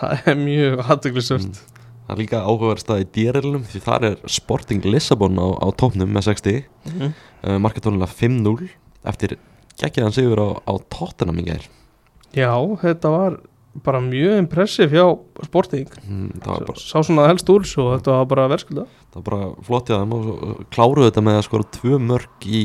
[0.00, 1.60] Það er mjög aðtöklusvört
[2.10, 6.10] Það er líka áhugaður staði í dýrðilinu Því þar er Sporting Lissabon á, á tóknum
[6.10, 6.56] með 60
[6.90, 7.12] mm.
[7.46, 8.66] uh, Markatónulega 5-0
[9.10, 9.36] eftir
[9.78, 11.62] geggjaðan sigur á, á Tottenham í gær.
[12.36, 12.50] Já,
[12.82, 13.38] þetta var
[13.86, 15.04] bara mjög impressiv hjá
[15.46, 15.86] Sporting.
[16.02, 19.48] Mm, Það bara sá svona helst úr svo þetta var bara verðskulda það var bara
[19.70, 22.64] flott þeim og svo kláruðu þetta með að skora tvö mörg í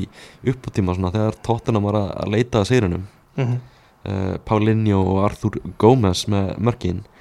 [0.50, 3.56] uppátíma svona þegar Tottenham var að leita að seyrunum mm
[4.06, 7.15] uh, Paulinho og Arthur Gómez með mörgin uh,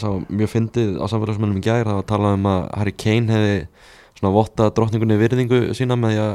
[0.00, 3.34] sá mjög fyndið á samfélagsmennum í gær það var að tala um að Harry Kane
[3.34, 3.56] hefði
[4.20, 6.34] svona votta drottningunni virðingu sína með því að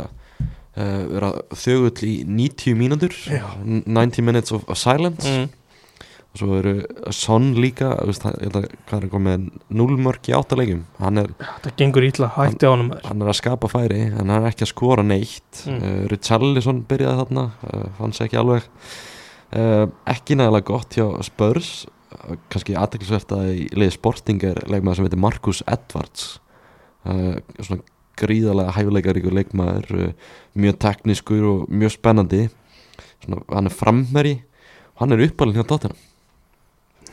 [0.78, 1.30] uh, vera
[1.66, 3.46] þögull í 90 mínútur Já.
[3.66, 5.48] 90 minutes of, of silence mm.
[6.36, 6.74] og svo eru
[7.16, 9.46] Son líka veist, það- ég held að hvað er komið
[9.82, 13.32] 0 mörg í áttalegjum hann er þetta gengur ítla, hætti á honum maður hann er
[13.32, 15.80] að skapa færi en hann er ekki að skora neitt Mm.
[15.82, 18.66] uh, Richarlison byrjaði þarna uh, fanns ekki alveg
[19.56, 21.70] uh, ekki nægilega gott hjá Spurs
[22.54, 26.26] kannski aðteklisvert að í liði Sporting er leikmaður sem heitir Marcus Edwards.
[27.06, 27.84] Uh, svona
[28.20, 32.44] gríðarlega hæfuleikaríkur leikmaður uh, mjög teknískur og mjög spennandi.
[33.24, 34.36] Svona, hann er frammeri
[34.96, 36.00] og hann er uppalinn hjá Tottenham.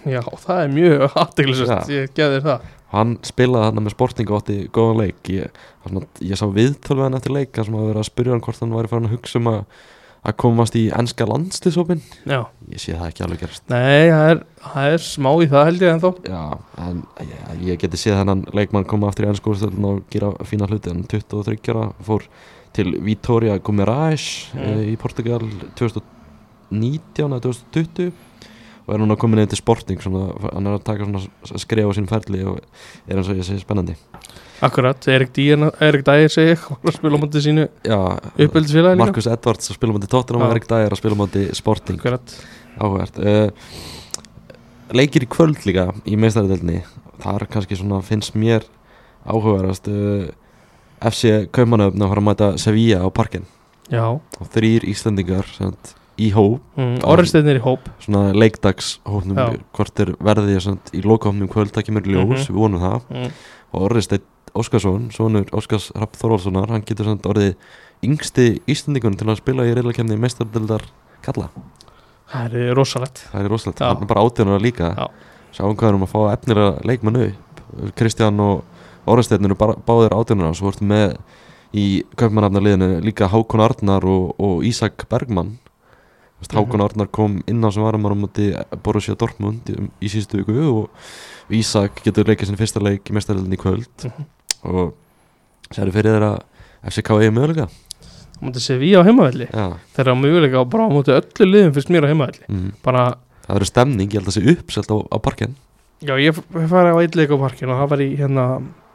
[0.02, 1.94] Já, það er mjög aðtöklusvört Já.
[1.94, 2.70] ég geði þér það.
[2.92, 5.30] Hann spilaði þarna með Sporting og átti góðan leik.
[5.32, 8.62] Ég, var svona, ég sá viðtölveðan eftir leika sem að vera að spyrja hann hvort
[8.62, 9.60] hann væri farin að hugsa um að,
[10.22, 13.64] að komast í ennska landslisopin já, ég sé það ekki alveg gerast.
[13.72, 16.42] Nei, það er, það er smá í það held ég en þó já,
[16.86, 20.68] en ég, ég geti séð þennan leikmann koma aftur í ennsku úrstöldin og gera fína
[20.70, 20.92] hluti.
[20.94, 22.28] Hann 23 ára fór
[22.72, 24.62] til Vitoria Gumerais Mm.
[24.62, 24.84] mm.
[24.92, 25.42] í Portugal
[26.70, 28.12] 2019 eða 2020
[28.92, 31.96] og er núna komin inn til sporting svona, hann er að taka svona skrifa á
[31.96, 32.58] sín ferli og
[33.08, 33.96] er eins og ég segi spennandi.
[34.62, 39.00] Akkurat, Erik Dægir, Erik Dægir segi að spila á móti sínu líka.
[39.00, 42.02] Markus Edvards að spila á móti Tottenham og Erik Dyer að spila á móti Sporting.
[42.02, 42.36] Akkurat,
[42.76, 43.16] áhugavert.
[43.16, 43.48] Uh,
[44.92, 46.82] leikir í kvöld líka í meistaradeldinni
[47.22, 48.68] þar kannski svona finnst mér
[49.24, 50.28] áhugaverast uh,
[51.00, 53.48] FC Kaupanöfn að fara að mæta Sevilla á parkin
[53.92, 54.04] já.
[54.12, 59.56] Og þrýr Íslandingar sant, í hóp, mm, Orristeinir í hóp svona leikdags hópnum, Já.
[59.72, 62.52] hvort er verðið sant, í lokahópnum kvöld, það kemur ljós, Mhm.
[62.52, 63.30] við vonum það mm.
[63.72, 64.22] og Orristeinn
[64.54, 67.54] Óskarsson, sonur Óskars Rapp Þorvaldssonar, hann getur sant, orðið
[68.04, 70.82] yngsti Íslandingun til að spila í reyðlakefni meistaradeldar
[71.22, 71.48] kalla
[72.32, 75.08] Það er rosalegt það er rosalegt, hann er bara átjónara líka Já.
[75.52, 77.32] sjáum hvað er um að fá efnilega leikmannu
[77.82, 78.64] upp Kristján og
[79.06, 81.16] Orðarsteinn eru báðir átjónara svo ertu með
[81.74, 85.58] í kaupmannafnarliðinu líka Hákon Arnar og, og Ísak Bergmann.
[86.50, 88.50] Hákon Arnar kom inn á sem varum á móti
[88.82, 89.68] Borussia Dortmund
[90.02, 90.90] í, síðustu viku og
[91.52, 93.88] Ísak getur leikið sinni fyrsta leik í mestaröldin í kvöld.
[94.04, 94.26] Mhm.
[94.64, 94.94] og
[95.74, 96.32] sér fyrir þeirra
[96.86, 97.66] FCK eigi möguleika.
[97.66, 99.46] Á móti Sevilla á heimavelli.
[99.50, 102.44] Já, Þeir eru á möguleika á bara á móti öllu liðum fyrst mér á heimavelli.
[102.48, 102.72] Mm.
[102.82, 103.04] Bara,
[103.46, 105.54] það verður stemning, ég held að það sé uppselt á, á parkinn.
[106.02, 108.46] Já ég f- farið á eitt leik á parkin og það var í hérna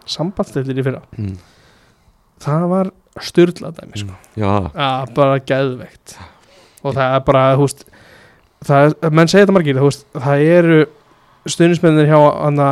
[0.07, 1.01] sambandstættir í fyrra.
[1.17, 1.37] Mm.
[2.43, 2.91] Það var
[3.23, 4.15] styrla dæmi sko.
[4.37, 6.17] Já, Já, bara geðveikt
[6.83, 7.87] og það er bara, þú veist
[8.67, 10.83] það, menn segja þetta margir, þú veist það eru
[11.47, 12.19] stuðnismennir hjá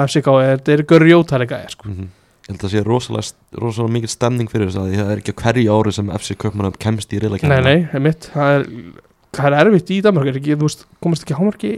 [0.09, 1.89] FCK, þetta eru görjótæli gæðir sko.
[1.89, 2.13] mm
[2.45, 5.33] Ég held að það sé rosalega, rosalega mikil stemning fyrir þess að það er ekki
[5.39, 8.65] hverju ári sem FC Kaupmannöfn kemst í reyla Nei, nei, það er mitt það er,
[9.35, 11.71] það er erfitt í Danmark er ekki, þú veist, komast ekki hámarki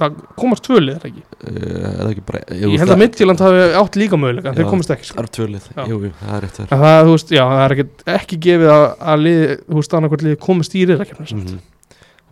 [0.00, 1.24] það komast tvölið, er það ekki?
[1.36, 4.92] Uh, Er það ekki bara ég held að Midtjöland hafi átt líka möguleika, þeir komast
[4.96, 5.16] ekki sko.
[5.20, 7.88] Það er tvölið, jú, jú, það er rétt það, þú veist, já, það er ekki,
[8.16, 11.48] ekki gefið að, að lið, þú veist, annarkvært lið komast í reyðakefna mm.
[11.54, 11.64] mm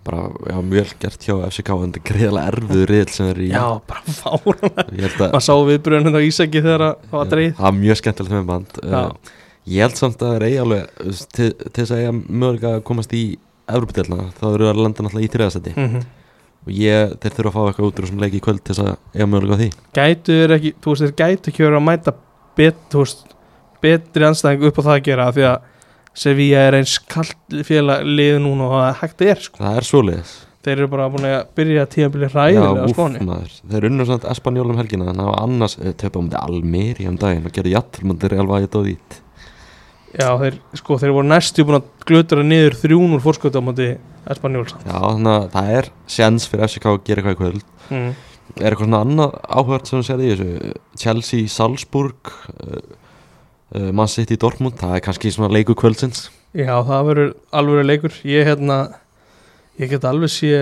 [0.05, 3.47] Bara, já, mjög gert hjá FCK en þetta er greiðlega erfiður reyðl sem er í.
[3.55, 7.55] Já, bara fára Ég held að maður sá viðbröðun á Ísaki þegar það var dreigð
[7.57, 8.77] Það er mjög skemmtilegt með band.
[8.85, 9.33] Uh,
[9.65, 12.15] Ég held samt að það er eigi alveg þú veist, til, til þess að eiga
[12.19, 13.23] möguleika að komast í
[13.71, 16.05] Evropadelna, þá eru að landa náttúrulega í þriðasetti mm
[16.65, 18.85] og ég, þeir þurfa að fá eitthvað út úr þessum leik í kvöld til þess
[18.85, 19.69] að eiga möguleika á því.
[19.99, 22.15] Gætu þeir ekki, þú veist, þeir gætu ekki verið að mæta
[22.57, 23.21] bet, veist,
[23.85, 25.71] betri anstæðing upp á það að gera því að
[26.15, 29.61] Sevilla er eins kallt félag lið núna og það hægt er sko.
[29.61, 30.35] Það er svoleiðis.
[30.65, 33.53] Þeir eru bara búin að byrja tíðanbili ræðilega á úff, spáni maður.
[33.75, 36.23] Þeir unnu samt Espanjól um helgina Þannig að annars töpa
[40.15, 43.89] já, þeir, sko, þeir voru næstu búin að glutra niður þrjún úr fórskjóta á móti
[44.31, 47.65] Espanjóls Já, þannig að það er sjans fyrir FCK að gera eitthvað í kvöld.
[47.91, 48.13] Mm.
[48.55, 50.73] Er eitthvað svona annað áhört sem þú sér í þessu?
[51.01, 52.79] Chelsea, Salzburg uh,
[53.75, 56.29] uh, Man City, Dortmund Það er kannski svona leiku kvöldsins.
[56.55, 58.17] Já, það verður alveg leikur.
[58.29, 58.79] Ég hérna
[59.81, 60.55] ég get alveg sé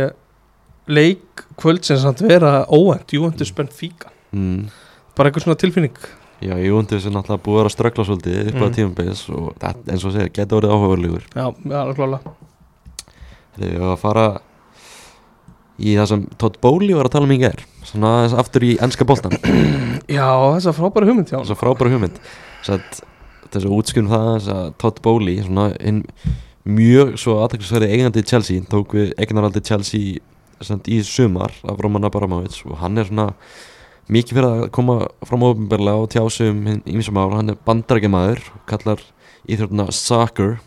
[0.90, 3.12] leik kvöld sem samt vera óvænt.
[3.12, 4.66] Juventus Benfica, mm.
[5.14, 5.98] bara eitthvað svona tilfinning
[6.42, 8.74] Já, ég undi þessu náttúrulega búið að vera að ströggla svolítið upp á Mm.
[8.76, 11.44] tímabils og það, eins og segja, geta orðið áhugaverlegur já,
[11.83, 12.18] alveg klála
[13.52, 14.24] Þegar við varum að fara
[15.83, 19.07] í það sem Todd Bowley var að tala um í ger Svona aftur í ennska
[19.09, 19.35] boltan
[20.18, 20.26] Já,
[20.57, 22.20] þess að frábæra hugmynd hjá hann Svo frábæra hugmynd.
[22.62, 26.02] Þess að útskjum það þess að Todd Bowley Svona inn
[26.64, 30.22] mjög svo aðtækksverði eigandi Chelsea Tók við eignaraldi Chelsea
[30.87, 33.33] í sumar af Roman Abramovich Og hann er svona
[34.10, 37.32] mikið fyrir að koma fram ofinberlega og tjá sig um ímsum mál.
[37.36, 39.02] Hann er bandarækjamaður Kallar
[39.46, 40.60] íþjóðuna soccer.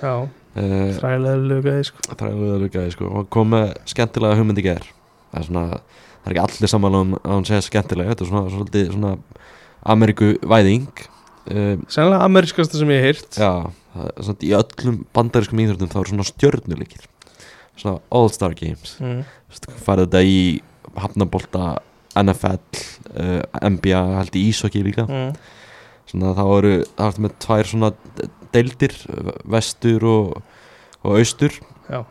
[0.00, 2.04] Já, uh, þrælega lugaði sko.
[2.12, 3.08] Þræðilega lukaði sko.
[3.12, 4.92] Og kom með skemmtilega hugmynd í ger
[5.36, 5.80] það er svona,
[6.22, 9.12] það er ekki allir sammála um að hún segja skemmtilega, þetta er svona svolítið svona
[9.86, 11.02] Ameríku væðing.
[11.46, 13.36] Um, Sennilega ameriskasta sem ég hef heyrt.
[13.38, 13.50] Já,
[13.94, 17.04] það er svona í öllum bandarískum íþjóttum þá er svona stjörnuleikir.
[17.76, 18.96] Svona all-star games.
[19.02, 19.20] Mm.
[19.84, 20.40] farið þetta í
[20.96, 21.76] hafnabolta
[22.22, 22.80] NFL
[23.12, 25.06] uh, NBA, held í ísokki líka.
[25.06, 25.30] Mm.
[26.06, 27.92] svona þá eru, það er með tvær svona
[28.54, 28.98] deildir,
[29.56, 30.36] vestur og,
[31.02, 31.56] og austur.
[31.90, 32.02] Já.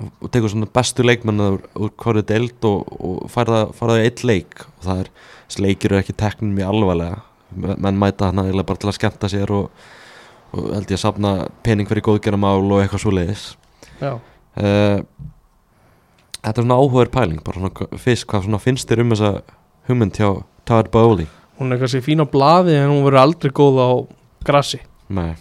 [0.00, 4.66] og, tekur svona bestu leikmenn úr, úr hverju deild og, og færða eitt leik.
[4.78, 5.14] Og það er,
[5.48, 7.22] þessi leikir eru ekki teknum mjög alvarlega.
[7.54, 9.70] Men- menn mæta hana eiginlega bara til að skemmta sér og,
[10.54, 11.34] og held ég að safna
[11.66, 13.44] pening fyrir góðgerðamál og eitthvað svo leiðis
[14.00, 14.18] Já,
[14.58, 14.98] uh,
[16.44, 19.30] Þetta er svona áhugaður pæling bara svona fyrst, hvað svona finnst þér um þessa
[19.88, 20.28] hugmynd hjá
[20.68, 21.26] Todd Bowley?
[21.54, 23.88] hún er kannski fín á blaði en hún verður aldrei góð á
[24.44, 24.80] grassi.
[25.08, 25.36] Nei.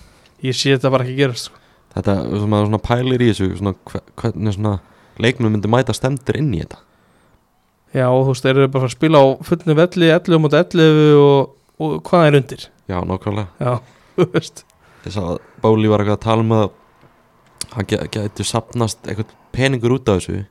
[0.45, 1.57] Ég sé þetta bara ekki gerast sko.
[1.95, 2.13] þetta,
[2.47, 4.73] maður svona pælir í þessu svona, hve- hvernig svona
[5.19, 6.77] leiknum myndi mæta stemdur inn í þetta?
[7.93, 11.17] Já, og þú veist, þeir eru bara að spila á fullinu velli 11 mot 11
[11.17, 12.63] og, og hvað er undir?
[12.87, 13.73] Já,
[14.37, 14.63] veist.
[15.03, 16.69] Þess að Bóli var eitthvað að tala um að
[17.73, 20.43] hann gæti sapnast eitthvað peningur út af þessu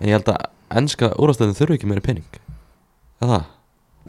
[0.00, 0.46] en ég held að
[0.80, 2.40] ennska úrastöðin þurfi ekki meiri pening.
[3.22, 3.52] Eða það?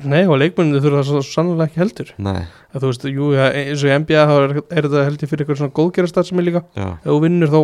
[0.08, 2.10] Nei, og leikmenninu þurfa það svo sannlega ekki heldur.
[2.22, 5.24] Nei, að Þú veist, jú, ja, eins og í NBA þá er, er þetta held
[5.24, 6.62] ég fyrir eitthvað svona góðgerastar sem er líka.
[6.78, 6.88] Já.
[7.00, 7.60] Ef þú vinnur þá,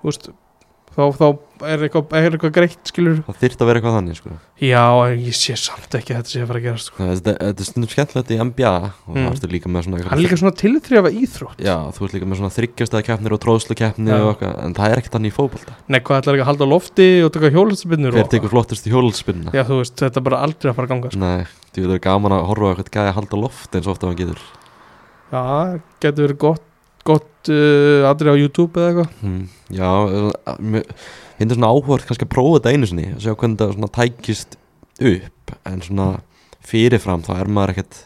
[0.00, 0.26] þú veist
[0.92, 1.26] þá, þá
[1.72, 4.30] er, eitthvað, er eitthvað greitt skilur Það þyrfti að vera eitthvað þannig sko
[4.62, 4.82] Já,
[5.18, 6.96] ég sé samt ekki að þetta sé að fara að gerast sko.
[7.02, 9.16] Nei, Þetta þetta er stundum skemmtilegt í NBA og Mm.
[9.22, 12.36] það ertu líka með svona er líka svona tilþrjafa íþrótt Já, þú ert líka með
[12.42, 14.20] svona þryggjastæða keppnir og tróðslu keppnir Já.
[14.22, 16.66] og eitthvað En það er ekkert þannig í fótbolta Nei, hvað ætlar ekki að halda
[16.72, 19.50] lofti og taka hjólaspinnur Hver tekur flottust í hjólspinna?
[19.54, 21.20] Já, þú veist, þetta er bara aldrei að fara að ganga sko.
[21.22, 22.68] Nei, þú veit, það er gaman að horfa
[27.08, 29.14] gott, uh, aðri á YouTube eða eitthvað?
[29.22, 29.42] Hmm,
[29.74, 30.86] Já, uh, mér
[31.38, 34.58] finnst svona áhvert kannski að prófa þetta einu sinni og sjá hvernig það svona tækist
[35.12, 36.08] upp en svona
[36.62, 37.98] fyrirfram þá er maður ekkert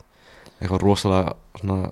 [0.57, 1.91] eitthvað rosalega svona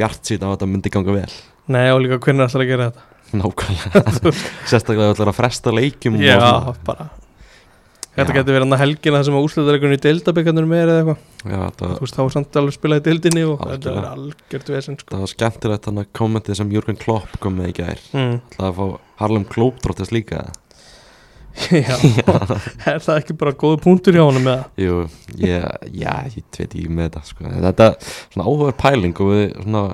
[0.00, 1.36] bjart síðan á að þetta myndi ganga vel.
[1.72, 3.06] Nei, og líka hvernig ætlar að gera þetta?
[3.36, 4.32] Nákvæmlega.
[4.70, 6.38] Sérstaklega þú ætlar að fresta leikjum Já,
[6.86, 7.10] bara
[8.16, 8.36] Þetta Já.
[8.38, 11.88] getur verið annað helgina það sem að úslutarleikunni í deildabikandunum er eða eitthvað Já, Þú
[12.00, 15.10] veist, þá er samt alveg spilað í deildinni og þetta er algjört vesen sko.
[15.12, 18.38] það var skemmtilegt þannig að kommentið sem Jürgen Klopp kom með í gær mm.
[18.56, 18.86] Það að fá
[19.20, 20.46] Harlem Globetrotters líka
[21.72, 21.96] Já,
[22.88, 24.82] er það ekki bara góðu punktur hjá honum með það?
[24.84, 24.96] Jú,
[25.40, 27.46] ég, já, ég veit ekki með þetta sko.
[27.48, 29.84] Þetta er svona áhugaður pæling og við svona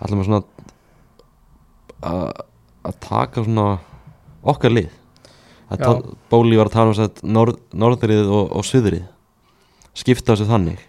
[0.00, 0.40] allir með svona
[2.04, 2.44] að
[2.84, 3.66] að taka svona
[4.44, 5.03] okkar lið að Já.
[6.30, 9.04] Bóli var að tala um þess að norð, norðrið og, og suðrið
[9.94, 10.80] skipta þessu þannig.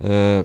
[0.00, 0.42] Uh,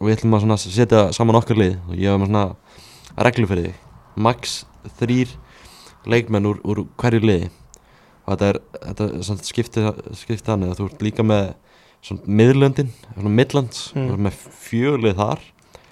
[0.00, 3.68] og við ætlum að setja saman okkar lið og ég var með svona reglu fyrir
[3.68, 3.80] þig.
[4.16, 4.54] Max
[5.00, 5.34] þrýr
[6.10, 7.50] leikmenn úr, úr hverju liði.
[8.24, 9.84] Og þetta er, þetta er skipti,
[10.16, 11.50] skipti þannig að þú ert líka með
[12.28, 14.16] miðlöndin, midlands Mm.
[14.26, 15.40] með fjölið þar.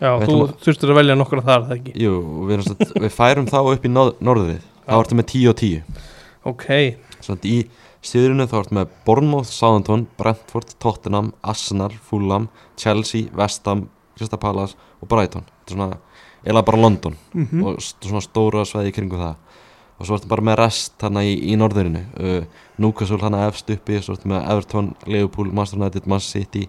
[0.02, 1.92] Já þú ætlum að- velja nokkra þar, það ekki?
[2.02, 2.14] Jú,
[2.48, 2.64] við,
[3.04, 4.62] við færum þá upp í norð, norðrið.
[4.82, 5.82] Þá ertu með 10 og 10
[6.48, 6.66] Ok,
[7.22, 7.58] svona í
[8.02, 15.10] stíðrinu þá ertu með Bournemouth, Southampton, Brentford, Tottenham Arsenal, Fulham, Chelsea Vestham, Crystal Palace og
[15.12, 15.46] Brighton.
[15.46, 16.00] Þetta er svona,
[16.42, 17.14] eða bara London.
[17.36, 19.38] Mm og st svona stóra sveði í kringum það.
[20.00, 22.04] Og svo ertu bara með rest þarna í, í norðurinu.
[22.18, 26.66] Uh, Newcastle hana efst uppi svo ertu með Everton, Liverpool, Manchester United Man City,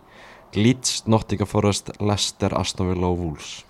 [0.53, 3.63] Leeds, Nottingham Forest Leicester, Aston Villa og Wolves.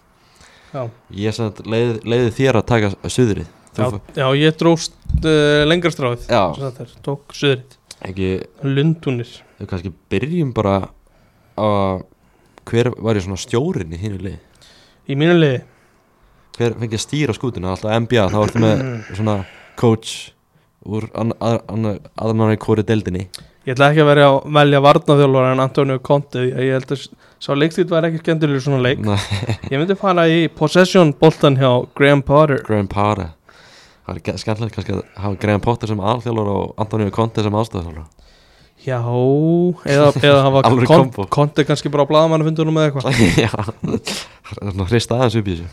[0.74, 0.90] Já.
[1.16, 3.88] Ég sem sagt leið, leiði þér að taka suðrið Já,
[4.20, 6.44] já, ég dróst uh, lengra stráð Já.
[6.70, 8.32] er, Tók söðrið ekki,
[8.68, 10.76] Lundunir við kannski byrjum bara
[11.58, 12.04] að
[12.70, 14.40] hver var ég svona stjórin í hinu lið
[15.04, 15.64] Í mínu liði?
[16.56, 18.84] Hver fengi að stýra skútuna, alltaf NBA þá ertu með
[19.18, 19.34] svona
[19.80, 20.14] coach
[20.84, 23.26] úr aðrannar í kóri deildinni.
[23.64, 27.06] Ég ætla ekki að vera að velja varnaþjálfara en Antonio Conte ég held að
[27.44, 29.04] sá leikstíð var ekki skemmtilegur svona leik.
[29.04, 29.16] Nei,
[29.72, 32.60] Ég myndi fara í possession boltan hjá Graham Potter.
[32.68, 33.32] Graham Potter
[34.04, 38.12] það er skemmtilegt kannski að hafa Graham Potter sem alþjálfur og Antonio Conte sem aðstæðarþjálfur
[38.84, 41.26] Já, eða, eða hafa kombo.
[41.32, 43.20] Conte kannski bara á blaðamannafundunum eða eitthvað.
[43.46, 45.70] Já, það er svona hrista aðeins upp í þessu.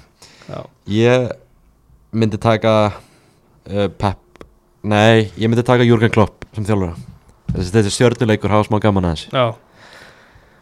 [0.50, 0.60] Já,
[0.94, 1.24] ég
[2.22, 4.44] myndi taka uh, Pep
[4.86, 6.94] nei, ég myndi taka Jürgen Klopp sem þjálfura
[7.50, 9.26] þessi þessi stjörnuleikur hafa smá gaman aðeins.
[9.34, 9.48] Já.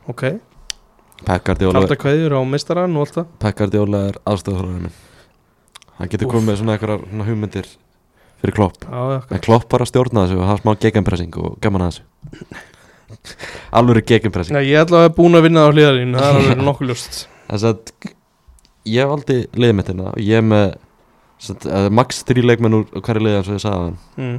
[0.08, 0.24] Ok,
[1.26, 4.96] Pep Guardiola, kalda kveður á mistarann og allt það Pep Guardiola er aðstæðarþjálfur minn
[5.98, 7.70] hann getur komið með svona svona hugmyndir
[8.38, 8.84] fyrir Klopp.
[8.86, 12.60] Já, en Klopp bara stjórna þessu og hafa smá gegenpressing og gaman að þessu.
[13.78, 14.54] Alveg gegenpressing.
[14.54, 17.18] Nei, ég ætla að vera búin að vinna á hliðarinn Það er alveg nokkuð ljóst.
[17.48, 18.12] Þess að
[18.88, 20.68] ég valdi liðmettina og ég er með
[21.42, 24.38] satt, max þrý leikmenn úr hverju liði eins og ég sagði mm.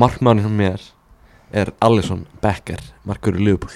[0.00, 0.88] markmannin hjá mér
[1.50, 3.74] er Alisson Becker, markur í Liverpool.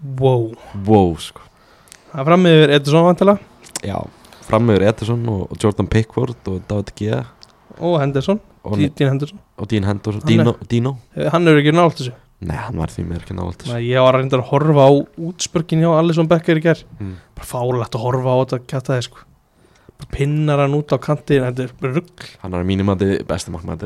[0.00, 0.54] Wow.
[0.86, 1.44] Wow sko.
[2.10, 3.36] Það er fram yfir Edison vantala
[3.84, 3.98] já,
[4.50, 7.20] frammeður Ederson og, og Jordan Pickford og David Gea.
[7.80, 9.38] Og Henderson, og, Dean Henderson.
[9.56, 10.20] Og Dean Henderson.
[10.26, 12.12] Hann er- Dino, Dino Eh, Hann er ekki nált þessu.
[12.40, 15.82] Nei, hann var því mér ekki návalds Nei, Ég var reyndar að horfa á útspörkin
[15.84, 17.10] hjá Alisson Becker í ger mm.
[17.36, 19.26] Bara fálegt að horfa á þetta kæta þið sko.
[20.00, 23.76] Bara pinnar hann út á kanti Þetta er rugg hann er mínumandi besti markmann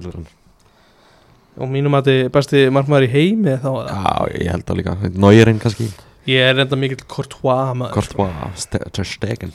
[1.55, 3.70] Og mínum að þetta besti markmaður í heimi þá?
[3.87, 4.94] Já, ég held það líka.
[5.22, 5.87] Nóirinn kannski.
[6.27, 9.53] Ég er reynda mikill Courtois Courtois, Ter Stegen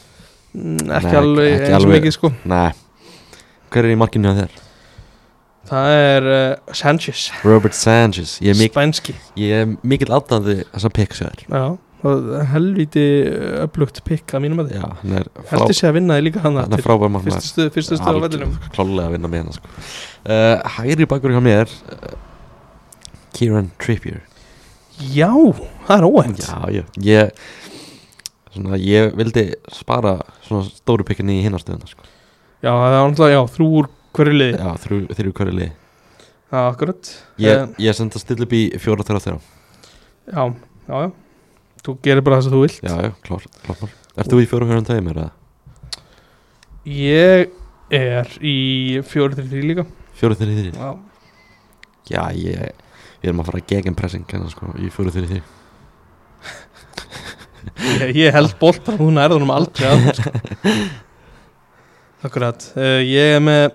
[0.54, 2.32] Ekki Nei, alveg ekki eins og mikið sko.
[2.50, 2.72] Nei.
[3.70, 4.56] Hver er í markinu þér?
[5.70, 7.28] Það er uh, Sanchez.
[7.46, 8.40] Robert Sanchez.
[8.42, 9.14] Ég er, Spænski.
[9.38, 10.96] Ég er mikill aðdandi þessar
[12.40, 13.04] er helviti
[13.66, 14.80] upplugt pikk að mínum að þið
[15.52, 16.58] Heldur sé að vinna þið líka hann
[17.12, 17.72] markmann Fyrstu stuð
[18.16, 18.54] á vellinum.
[18.72, 19.74] Klálega að vinna með hann sko.
[20.32, 22.14] uh, Hæri bakur hjá mér uh,
[23.36, 24.24] Kieran Trippier.
[25.12, 25.30] Já,
[25.88, 26.84] það er óænt Já, já.
[27.04, 27.44] Ég
[28.54, 30.16] Svona, ég vildi spara
[30.48, 32.08] svona stóru pikkinni í hinnarstöðuna sko.
[32.60, 34.58] Já, það er náttúrulega, já, þrjú úr hverju liði.
[34.58, 35.70] Já, þrjú, þrjú hverju lið
[36.50, 37.10] Já, akkurat.
[37.38, 39.42] Ég, ég senda að stilla upp í fjóra þeirra þeirra.
[40.34, 40.44] Já,
[40.90, 41.12] já, já.
[41.86, 42.80] Þú gerir bara það sem þú vilt.
[42.82, 45.30] Já, já, klár mál Ert þú í fjóra fjóra tveimur eða?
[46.90, 47.54] Ég
[47.94, 48.58] er í
[49.06, 49.86] fjóri til því líka.
[50.18, 50.90] Fjóra þeirra þrjir Já,
[52.10, 52.74] Já, ég,
[53.22, 55.48] ég erum að fara gegn pressing hérna, sko, í fjóra þeirra þrjir
[57.78, 60.34] ég, ég held boltan hún er það um aldrei að sko.
[62.28, 62.66] Akkurat.
[62.76, 63.70] Uh, Ég er með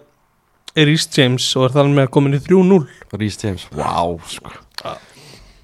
[0.76, 2.80] Rhys James og er þannig með komin í 3-0
[3.14, 4.52] Rhys James, wow, sko.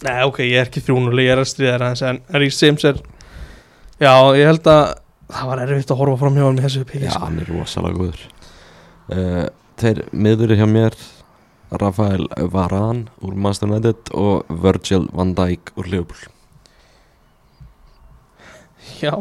[0.07, 3.01] Nei, ok, ég er ekki 3-0 Ég er að stríða aðeins En Rhys James er
[4.01, 4.95] Já, ég held að
[5.31, 7.27] Það var erfitt að horfa fram hjá hann með þessu piki Já, sko.
[7.27, 8.23] hann er rosalega góður.
[9.13, 9.45] Uh,
[9.79, 10.97] Þeir miður hjá mér
[11.79, 16.33] Rafael Varane úr Manchester United og Virgil van Dijk úr Liverpool
[19.01, 19.15] Já.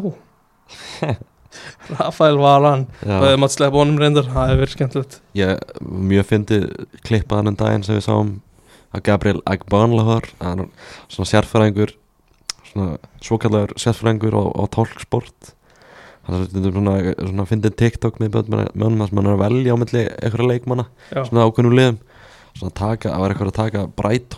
[1.98, 5.16] Rafael Varan Það er maður sleppa honum reyndar Það er verið skemmtilegt.
[5.34, 6.60] Ég mjög fyndi
[7.08, 8.36] klippaðan um daginn sem við sáum
[8.94, 10.68] að Gabriel er
[11.10, 11.94] svona sérfæræðingur
[12.70, 15.54] svona svokallegur sérfæræðingur á, á tólksport
[16.50, 20.48] stundum svona, svona fyndið TikTok með þess að mann er að velja á milli einhverja
[20.50, 22.00] leikmanna Já, svona ákveðnum liðum.
[22.58, 23.84] Svona taka, að vera eitthvað að taka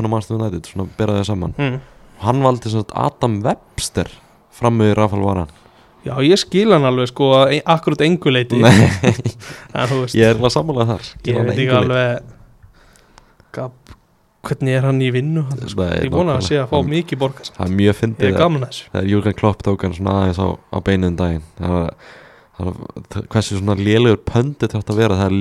[0.07, 1.55] og Manchester United, svona þau saman.
[1.59, 1.79] Mm.
[2.23, 4.13] hann valdi svona Adam Webster
[4.53, 5.51] fram með Rafael Varan
[6.03, 7.29] Já ég skil hann alveg sko
[7.63, 8.73] Akkurat engu leiti Nei,
[9.79, 10.17] En þú veist.
[10.19, 11.11] Ég er alveg sammálað þar.
[11.31, 12.33] Ég veit ekki alveg
[13.55, 13.73] Gab,
[14.43, 15.85] Hvernig er hann í vinnu hann, sko.
[16.03, 18.33] Ég vona að sé að fá Hann- mikið borgast það er mjög Ég fyndið er
[18.35, 18.89] að- gaman þessu.
[18.91, 21.45] þegar Jürgen Klopp tók hann svona aðeins á, á beinum daginn.
[21.61, 21.71] Það
[22.59, 25.37] það var hversu svona lélegur pöndit þetta að vera það er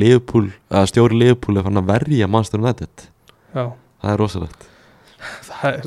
[0.92, 1.18] stjóri
[1.58, 3.08] er fann að verja Manchester United.
[3.56, 3.66] Já.
[4.02, 4.68] Það er rosalegt
[5.48, 5.84] Það er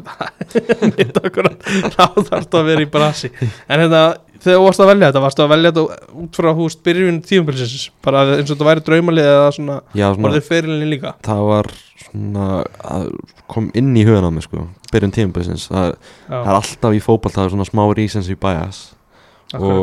[0.98, 3.30] mitt akkurat Þá þarf það að vera í brasi.
[3.68, 4.04] En hérna
[4.44, 7.86] Þegar þú varst að velja þetta Varst að velja þetta út frá húst Byrjun tíumbilsins
[8.04, 11.14] Bara eins og þetta væri draumalið Eða svona Já, svona, Var þið fyrirlinni líka?
[11.24, 11.70] Það var
[12.04, 12.48] svona
[13.50, 15.94] kom inn í hugan á mig sko byrjun tímabæsins það,
[16.28, 18.80] það er alltaf í fótball það er svona smá recency bias.
[19.52, 19.78] Akkurat.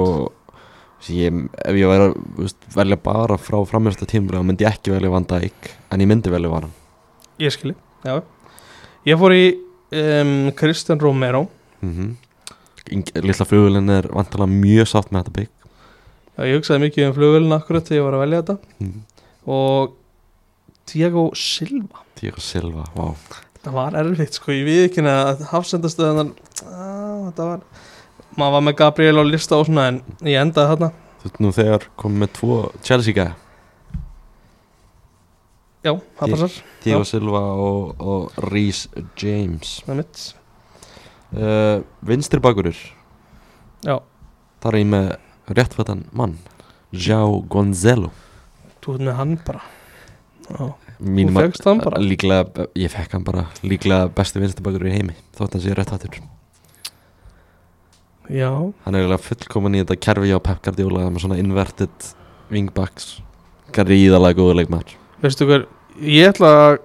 [1.02, 5.14] Og ég, ef ég væri að velja bara frá framjörsta tímabæð myndi ég ekki velja
[5.14, 6.74] Van Dijk en ég myndi velja Varan
[7.42, 7.78] Ég skilji.
[8.06, 8.20] Já
[9.08, 9.46] Ég fór í
[9.98, 11.48] um, Kristjan Romero.
[11.82, 12.12] Mm -hmm.
[13.24, 15.50] Lilla flugulinn er vantalega mjög sátt með þetta bygg.
[16.38, 18.58] Já, ég hugsaði mikið um flugvölinu akkurat þegar ég var að velja þetta.
[18.80, 19.02] Mm.
[19.46, 19.94] og
[20.92, 22.04] Diego Silva.
[22.20, 23.16] Diego Silva, wow
[23.62, 27.64] það var erfitt sko, ég við ekki að hafsendastöðunar þetta var
[28.38, 30.90] maður var með Gabriel á lista og svona en ég endaði þarna.
[31.22, 33.36] Þú ert nú þegar komið með tvo Chelsea gæða
[35.86, 36.98] já, það passar, Já.
[37.10, 38.86] Silva og, og Rhys
[39.22, 39.80] James.
[39.86, 40.22] Það er mitt
[41.34, 42.78] uh, Vinstri bakurur
[43.86, 43.96] já,
[44.62, 45.12] þar er ég með
[45.58, 46.38] réttfættan mann
[46.92, 48.12] João Gonzalo.
[48.84, 49.62] Þú ert með hann bara.
[50.52, 50.66] Já,
[51.02, 52.00] Mín Þú fékkst hann bara?
[52.04, 53.46] Líklega, ég fekk hann bara.
[53.66, 56.20] Líklega besti vinstri bakurur í heimi Þótt hann sé réttfættur.
[58.32, 58.52] Já,
[58.86, 62.12] Hann er eiginlega fullkomin í þetta kerfi á Pep Guardiola með svona inverted
[62.54, 63.16] wingbacks.
[63.76, 65.68] Gríðalega góður leikmaður veistu hver
[66.02, 66.80] ég ætla að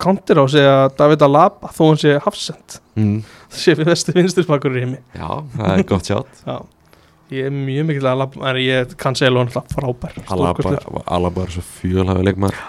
[0.00, 3.16] counter á að segja David Alaba þó hann sé hafsend mm.
[3.52, 5.00] það sé við vesti vinsturspakkur í heimi.
[5.14, 6.56] Já, það er gott sjátt já,
[7.36, 10.20] ég er mjög mikil að Alaba en ég kann segja hann alltaf frábær.
[10.30, 12.62] Alaba er svo fjölhafi leikmaður.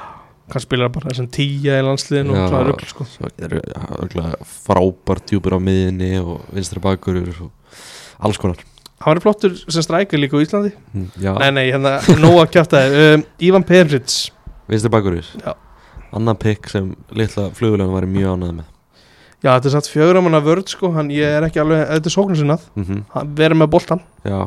[0.52, 2.42] Kann spila bara þessum tíja í landsliðinu Já.
[2.42, 3.06] og svona rugl sko.
[4.66, 7.80] frábær djúpur á miðinni og vinstri bakurur og
[8.20, 8.60] alls konar.
[9.02, 10.74] Hann var flottur sem strækir líka á Íslandi.
[10.92, 14.18] Mm, Já, Nei, nei, hérna, nóg að kjáta þér um, Ívan Perrits
[14.72, 15.54] vinstri bakurur Já.
[16.12, 18.72] Annan pikk sem litla flugulegu var mjög ánægð með.
[19.42, 20.92] Já, þetta er satt fjögramanna vörð, sko.
[20.94, 22.66] Hann, ég er ekki alveg, þetta er sóknarsinnað.
[22.78, 24.42] Mm Hann verður með boltan Já,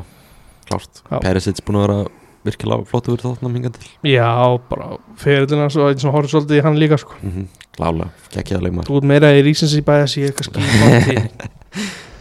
[0.69, 1.01] klárt.
[1.09, 1.17] Já.
[1.25, 1.97] Perisits búin að vera
[2.45, 3.91] virkilega flottu verið þáttunum hingað til.
[4.13, 4.29] Já,
[4.69, 7.17] bara fyrirlina svo, eins og horfður svolítið í hann líka, sko.
[7.23, 7.67] Mm -hmm.
[7.75, 8.89] Klálega, geggjaða leikmaður.
[8.91, 11.51] Þú ert meira í Rísens í bæðas, ég er kannski í framtíð.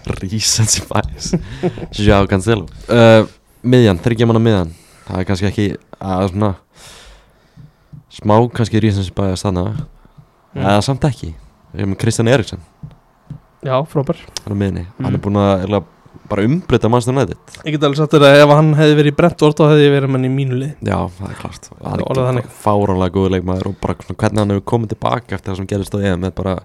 [0.23, 1.33] Recency bias.
[1.91, 2.67] João Cancelo.
[2.89, 3.27] Uh,
[3.63, 4.73] Miðjan, þryggja manna miðjan.
[5.05, 5.67] Það er kannski ekki
[5.99, 6.55] að svona
[8.13, 8.80] smá kannski
[9.15, 9.67] bias þannig
[10.54, 10.62] Mm.
[10.69, 11.32] eða samt ekki.
[11.73, 12.60] Við erum með Kristján Eriksson.
[13.63, 14.19] Já, frábær.
[14.43, 15.06] Hann er miðni, Mm.
[15.06, 15.85] hann er búin að eiginlega
[16.29, 19.15] bara umbreyta mannstæðan nættið Ég get alveg sagt þér að ef hann hefði verið í
[19.17, 20.75] Brentford þá hefði ég verið með hann í mínu lið.
[20.81, 21.69] Já, það er klart.
[21.81, 22.04] Það er
[22.37, 25.96] er fáránlega góður leikmaður og bara hvernig hann hefur komið tilbaka eftir það sem gerist
[25.96, 26.56] á EM er bara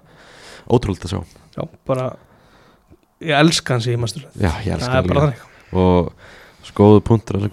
[0.69, 1.21] ótrúlega að sjá.
[1.57, 2.15] Já, bara
[3.19, 5.33] Ég elska hans í mastur Já, ég er hann
[5.73, 6.13] og
[6.63, 7.49] skoðu punktur sem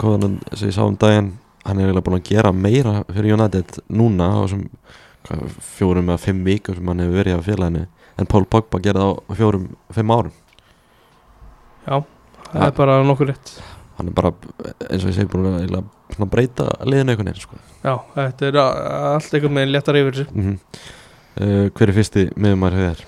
[0.54, 1.32] sem ég sá um daginn
[1.66, 4.66] hann er eiginlega búin að gera meira fyrir United núna á þessum
[5.76, 7.86] fjórum eða fimm vikur sem hann hefur verið á félaginu
[8.16, 9.64] en Paul Pogba gerði á fjórum,
[9.94, 10.34] fimm árum
[11.86, 12.02] Já,
[12.52, 12.66] það Ja.
[12.68, 13.56] er bara nokkur rétt
[13.98, 14.30] hann er bara
[14.90, 17.56] eins og ég segi búin að svona breyta liðinu einhvern veginn sko.
[17.82, 20.54] Já, þetta er allt einhvern veginn léttar yfir þessu mm
[21.40, 23.04] uh, hver er fyrsti miðumar þér?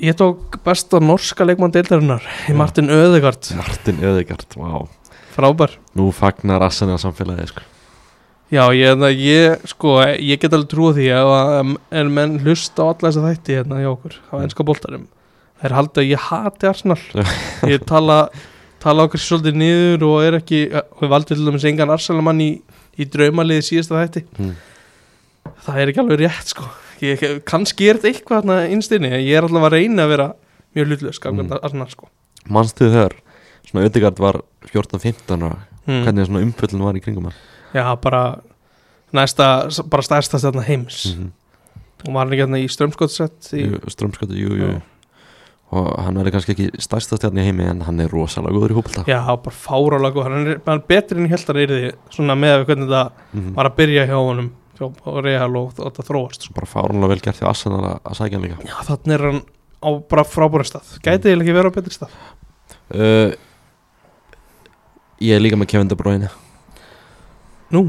[0.00, 2.22] Ég tók besta norska leikmann deildarinnar.
[2.56, 4.86] Martin Öðegard Martin Öðegard, vá
[5.34, 7.66] Frábær nú fagnar Arsenal samfélagi sko.
[8.50, 12.90] Já, ég, hérna, ég, sko, ég get alveg trúið því að en menn hlusta á
[12.90, 15.04] alla þessa þætti hérna hjá okkur á ennska boltarum
[15.60, 16.98] þeir halda að ég hati Arsenal
[17.70, 18.16] ég tala,
[18.82, 22.50] tala okkur svolítið niður og er ekki, við valdum til dæmis engan Arsenal-mann í,
[22.98, 24.52] í draumaliði síðasta þætti mm.
[25.68, 26.66] það er ekki alveg rétt, sko
[27.06, 30.30] ég, kannski er þetta eitthvað hérna innstinni en ég er alltaf að reyna að vera
[30.74, 31.42] mjög hlutlaus mm.
[31.44, 31.58] Mm.
[31.60, 32.10] Arsenal, sko
[32.50, 33.14] manstu þegar
[33.70, 36.04] svona Öðegard var 14-15 ára mm.
[36.04, 37.42] hvernig svona umföllin var í kringum hann?
[37.74, 38.24] Já, bara
[39.16, 39.46] næsta,
[39.90, 41.04] bara stærsta stjarnar heims.
[41.14, 41.30] Mm
[42.06, 43.92] og var hann ekki hérna í strömskottsett í, -hmm.
[43.92, 44.68] strömskatu, jú, jú.
[44.70, 44.80] Já.
[45.70, 48.78] og hann er kannski ekki stærsta stjarn í heimi en hann er rosalega góður í
[48.78, 51.62] hópulta Já, bara fáralega góð Hann er, hann er betri en ég held að hann
[51.62, 54.50] er því Svona með hvernig þetta mm var að byrja hjá honum
[54.80, 56.48] hjá Real og þetta þróast.
[56.56, 58.58] Bara fáránlega vel gert því Arsenal að, sækja hann líka.
[58.64, 59.42] Já, þannig er hann
[59.84, 60.94] á bara frábæra stað.
[61.04, 62.14] Gæti ég ekki vera á betri stað.
[62.88, 63.36] Uh,
[65.20, 66.30] ég er líka með Kevin De Bruyne.
[67.74, 67.84] Nú,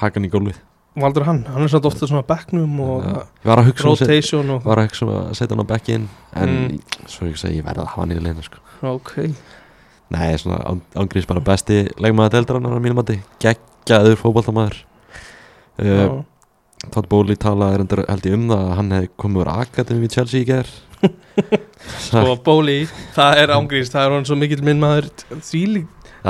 [0.00, 0.58] hakan í gólfið.
[0.98, 1.44] Valdur hann?
[1.46, 3.12] Hann er svona ofta svona á bekknum og Já,
[3.44, 5.54] ég var að hugsa um að set- rotation og var að hugsa um að setja
[5.54, 6.80] hann á bekkin en Mm.
[7.06, 8.58] svo ég að segja ég verði að hafa hann í leina sko.
[8.82, 9.12] Ok,
[10.10, 13.20] nei, svona án- ángrís bara besti leikmaður deildrannar á mínum mati.
[13.38, 14.76] Geggjaður fótboltamaður.
[15.78, 16.24] Uh, já,
[16.90, 20.10] Todd Bowley talaði reyndar held ég um það að hann hefði komið úr akademi í
[20.10, 20.66] Chelsea í ger
[22.02, 25.86] sko Bóli Það er ángrís, það er hann svo mikill minn maður Því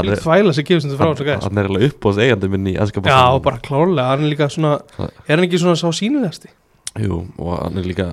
[0.07, 2.09] líkt er, þvæla sem gefur sem þetta frá þessu gæs hann er alveg upp á
[2.09, 5.45] þessu eigandi minn í ennska Já, bara klárlega, hann er líka svona Það- Er hann
[5.49, 6.49] ekki svona sá sínulegasti?
[6.99, 8.09] Jú, og hann er líka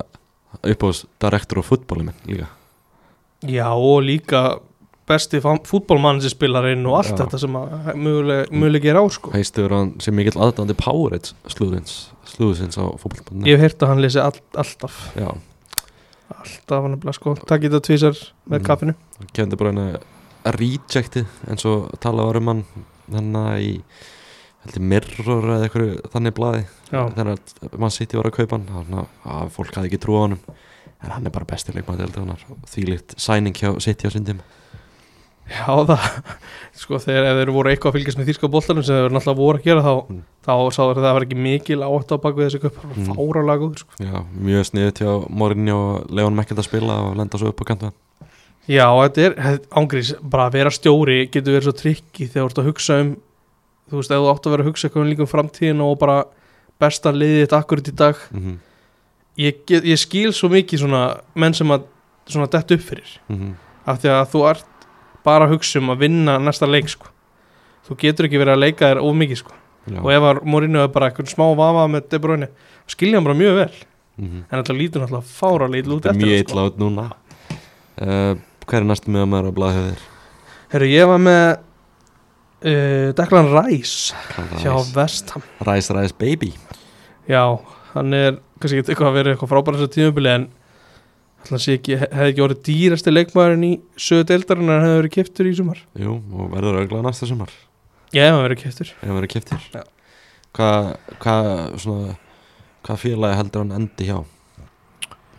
[0.62, 2.48] upp á þessu direktor á fútbóli minn líka
[3.46, 4.58] Já, og líka
[5.06, 7.24] besti fútbólmann sem spilarinn og allt Já.
[7.24, 9.30] þetta sem mögulega er á sko.
[9.30, 13.92] Heistu verið hann sem mikill aðdæðandi Powerade slúðins, slúðsins á fútboltmann Ég hef heyrt að
[13.92, 15.28] hann lesi all, alltaf Já,
[16.34, 18.18] alltaf hann er bara sko, takk í þetta tvísar
[18.50, 18.66] með Mhm.
[18.66, 18.94] kaffinu
[19.32, 20.00] kemdi bara henni
[20.56, 22.62] rejectið eins og talað var um hann
[23.10, 23.72] þannig í
[24.66, 28.68] heldur mirror eða eitthvað þannig blaði Já, þegar mann sitt í var að kaupa hann
[28.70, 30.38] þannig að fólk hafði ekki trú á hann
[31.06, 31.46] en hann er bara
[32.00, 34.40] deildarinnar því líkt sæning hjá sitt hjá sundum
[35.46, 36.06] já það
[36.82, 39.60] sko þegar ef þeir voru eitthvað að fylgjast með þýrska boltanum sem þeir náttúrulega voru
[39.60, 40.22] að gera þá Mm.
[40.46, 43.06] þá sáður það að það var ekki mikil átt á baku þessi köp Mm.
[43.12, 43.94] fáralega góður sko.
[44.02, 47.68] Já, mjög sniðið hjá Morinni og Leon Mekkeld að spila og lenda svo upp á
[47.70, 47.90] kantu
[48.66, 52.58] Já, þetta er ángrís, bara að vera stjóri getur verið svo trikki þegar þú ert
[52.62, 53.16] að hugsa um
[53.86, 56.16] þú veist, ef þú átt að vera að hugsa um líka um framtíðin og bara
[56.82, 58.56] besta liðið þetta akkurat í dag mm -hmm.
[59.36, 61.86] ég, get, ég skil svo mikið svona menn sem að
[62.26, 63.20] svona dett upp fyrir
[63.86, 64.66] af því að þú ert
[65.24, 67.06] bara að hugsa um að vinna næsta leik sko.
[67.88, 69.52] þú getur ekki verið að leika þér of mikið sko.
[70.02, 72.48] Og ef að Mourinho er bara eitthvað smá vafa með De Bruyne
[72.86, 73.74] skilja hann bara mjög vel
[74.16, 78.38] mm en þetta lítur náttúrulega fára lít út eftir mjög sko.
[78.66, 80.04] Hver er næstu með að maður hjá þér?
[80.72, 81.44] Herru, ég var með
[82.66, 84.16] uh, Declan Rice
[84.58, 86.50] hjá Vestham ræs, ræs baby.
[87.30, 87.42] Já,
[87.92, 90.48] hann er kannski ekki eitthvað að vera eitthvað frábæra þessu tímubili en
[91.46, 95.46] hann sé ekki, hefði ekki orðið dýrasti leikmaðurinn í söðu deildarinn en hefði verið kiptur
[95.46, 95.82] í sumar.
[96.02, 97.54] Jú, og verður auðvitað næsta sumar.
[98.14, 99.82] Já, hann verið kiptur ef hann verður kiptir Já.
[100.56, 101.36] Hvað hva,
[101.82, 102.14] svona
[102.86, 104.18] Hvað félagi heldur hann endi hjá?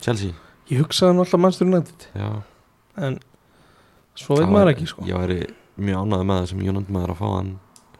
[0.04, 0.36] Chelsea?
[0.68, 2.30] Ég hugsaði hann alltaf mannstur nættið Já
[2.98, 3.20] en
[4.18, 5.06] svo veit maður ekki sko.
[5.08, 5.40] Ég væri
[5.78, 7.54] mjög ánægð með það sem Jónand maður að fá hann.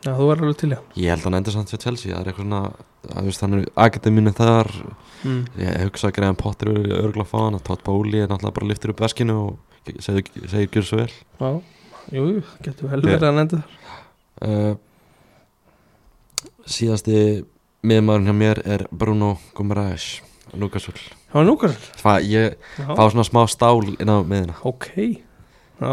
[0.06, 2.12] Já, þú er alveg til já Ég held að hann endur samt hjá Chelsea.
[2.14, 4.70] Það er eitthvað svona að, veist, Hann er akademinu þar.
[5.24, 5.40] Mm.
[5.62, 8.58] Ég hugsa að Graham Potter er örgulega að fá hann að Todd Bowley er náttúrulega
[8.60, 11.10] bara liftur upp veskinu og segir, segir gjör svo vel.
[11.42, 11.50] Já,
[12.14, 12.28] jú,
[12.66, 13.78] getur vel verið að nefndi það
[14.46, 14.76] uh,
[16.68, 17.20] Síðasti
[17.88, 20.18] miðmaðurinn hjá mér er Bruno Gumarães
[20.56, 20.94] Newcastle.
[21.32, 24.88] Það var núkast Fá, ég fá svona smá stál inn á miðina ok.
[25.82, 25.92] Já,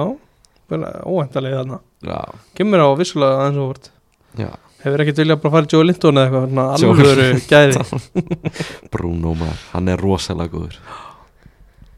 [0.71, 1.81] vel óhæntalega þarna.
[2.05, 2.19] Já,
[2.59, 3.91] kemur á vissulega aðeins og vort
[4.39, 4.51] já.
[4.85, 8.25] Hefur ekkert viljað bara fara í Joe Linton eða eitthvað alvöru gæði?
[8.93, 10.79] Bruno maður, hann er rosalega góður.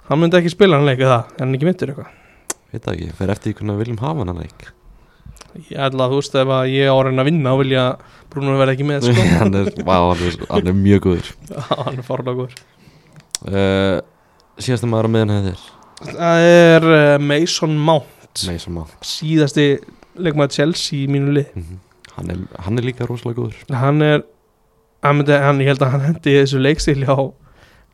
[0.07, 2.13] Hann myndi ekki spila hann leikið það en hann er ekki myndir eitthvað?
[2.71, 4.69] Veit það ekki, fer eftir því hvernig við viljum hafa hann leik
[5.71, 7.87] ég ætla að þú veist ef að ég á að reyna að vinna og vilja
[7.87, 9.27] að Bruno verði ekki með sko.
[9.41, 11.33] hann, er, vá, hann, er, hann er mjög góður.
[11.71, 12.61] Hann er fárlega góður.
[13.47, 13.97] Uh,
[14.57, 15.65] Síðasti maður á miðan hefðir
[15.97, 18.13] það er uh, Mason Mount.
[18.37, 19.67] Sem að síðasti
[20.21, 21.53] leikmaður Chelsea í mínu lið.
[21.57, 21.83] Mm
[22.17, 23.63] hann, er, hann er líka rosalega góður.
[23.77, 24.25] Hann er
[25.05, 27.19] hann, ég held að hann hendi þessu leikstíli á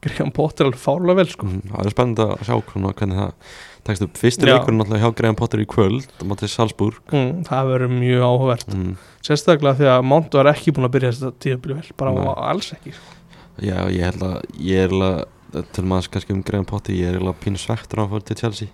[0.03, 1.47] Graham Potter alveg fárlega vel sko.
[1.47, 3.55] mm, Það er spennandi að sjá hvernig, hvernig það
[3.87, 4.53] tekst upp Fyrsti Já.
[4.53, 8.75] leikurinn náttúrulega hjá Graham Potter í kvöld á móti Salzburg mm, það verður mjög áhugavert
[8.75, 8.93] mm.
[9.27, 12.29] sérstaklega því að Mount var ekki búin að byrja þetta tíðabili vel bara Nei.
[12.51, 13.17] alls ekki sko.
[13.63, 17.21] Já, ég held að ég er alveg til maður kannski um Graham Potter ég er
[17.21, 18.73] alveg pínu svektur á að fóra til Chelsea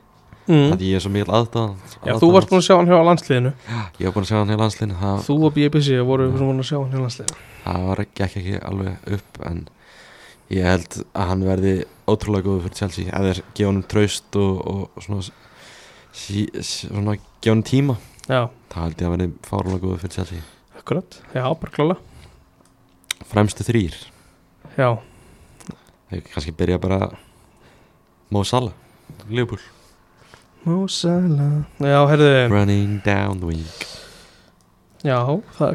[0.48, 0.72] mm.
[0.76, 3.52] að ég er svo mikil aðdáð Já, þú varst búin að sjá hann hjá landsliðinu
[3.98, 6.68] Ég var búin að sjá hann í landslinu það, Þú og BBC voru búin að
[6.70, 9.64] sjá hann hjá landsliðinu það var ekki, ekki, ekki alveg upp en
[10.54, 11.72] ég held að hann verði
[12.08, 15.24] ótrúlega góður fyrir Chelsea þeir gefa hann traust og, og svona,
[16.16, 17.98] sí, svona gefa hann tíma.
[18.28, 20.46] Já, það held ég að verði fárlega góður fyrir Chelsea.
[20.78, 21.98] Akkurat, já, bara klála.
[23.28, 23.96] Fremstu þrýr
[24.78, 24.92] Já,
[26.08, 27.10] Þeir kannski byrja bara
[28.32, 28.72] Mo Salah.
[29.28, 29.60] Liverpool.
[30.64, 31.64] Mo Salah.
[31.82, 33.66] Já, herðu, Running down the wing
[35.06, 35.18] já,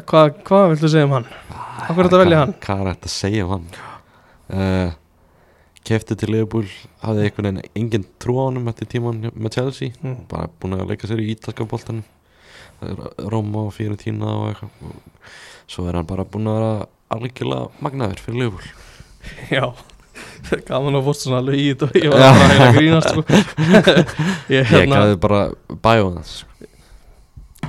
[0.04, 1.26] hvað, hvað viltu segja um hann?
[1.54, 2.54] Af hverju ertu að velja hann?
[2.64, 3.68] Hvað er þetta að segja um hann?
[4.52, 4.92] Uh,
[5.84, 6.68] Kefti til Liverpool
[7.02, 9.92] hafði einhvern veginn engin trú á honum eftir tíman með Chelsea.
[10.00, 10.22] Mm.
[10.30, 12.04] bara búin að leika sér í ítalska boltanum.
[13.30, 14.78] Roma og Fiorentina og eitthvað.
[14.88, 15.34] Og
[15.70, 16.72] svo er hann bara búin að vera
[17.14, 18.72] algjörlega magnaður fyrir Liverpool.
[19.56, 19.68] Já,
[20.68, 23.24] gaman að fórst svona alveg í þetta Ég var bara að að grínast sko.
[24.54, 25.40] Ég ég hérna gæði bara
[25.84, 26.34] bæjóð hans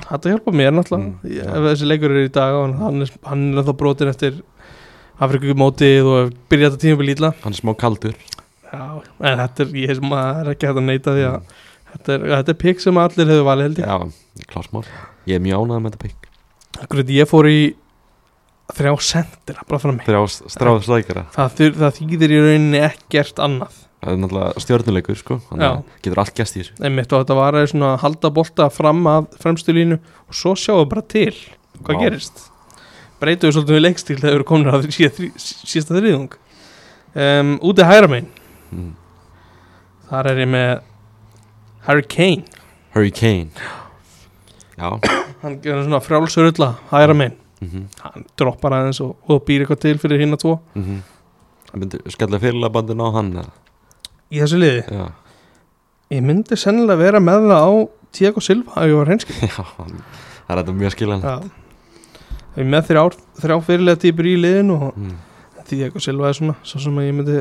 [0.06, 1.08] Þetta hjálpa mér náttúrulega.
[1.08, 1.48] Mm, Ég-.
[1.50, 4.36] Ef þessi leikur er í dag og hann er, hann er þá brotin eftir
[5.24, 8.16] Afrikumótið og byrja þetta tímabil ítla hann er smá kaldur.
[8.66, 8.82] Já,
[9.22, 11.56] en þetta er, ég sem að er ekki hægt að neita því að
[11.94, 13.88] þetta er, þetta er pikk sem allir hefur valið held ég.
[13.88, 14.84] Já, klásmál
[15.30, 16.32] ég er mjög ánægð með þetta pikk
[16.76, 17.60] Akkurat ég fór í
[18.76, 21.26] þrjá sendir bara fram mig þrjá stráð slækjara.
[21.34, 23.76] það, það þýðir í rauninni ekkert annað.
[24.02, 25.38] Það er náttúrulega stjörnuleikur sko.
[25.48, 26.74] Þannig að getur allt gæst í þessu.
[26.84, 30.82] Einmitt og þetta var að að halda bolta fram að fremstu línu og svo sjáum
[30.82, 31.32] við bara til
[31.80, 32.02] hvað Vá.
[32.04, 32.44] gerist
[33.20, 36.36] breytum við svolítið við leikstíl þegar við erum komin þrí, síðasta þriðung
[37.14, 38.30] um, úti hægra megin.
[38.74, 38.92] Mm.
[40.10, 40.70] þar er ég með
[41.86, 42.44] Harry Kane.
[42.94, 43.50] Hurricane
[44.76, 44.88] já.
[45.42, 47.36] Hann gerur svona frjálsörulla hægra megin.
[47.60, 50.58] Mm hann droppar aðeins og, og býr eitthvað til fyrir hinn að tvo.
[50.74, 50.98] -hmm.
[51.70, 53.52] það myndi skella fyrirlega bandin á hann eða?
[54.30, 54.82] í þessu liði?
[54.90, 55.06] Já,
[56.10, 57.72] ég myndi sennilega vera með það á
[58.12, 60.02] Tiago Silva ef ég var hreinskil já hann,
[60.46, 61.26] það er þetta mjög skiljan
[62.56, 63.02] Já Ég er með þrjá,
[63.42, 65.16] þrjá fyrirlega týpur í liðin og mm.
[65.68, 67.36] Tiago Silva er svona svo sem að ég myndi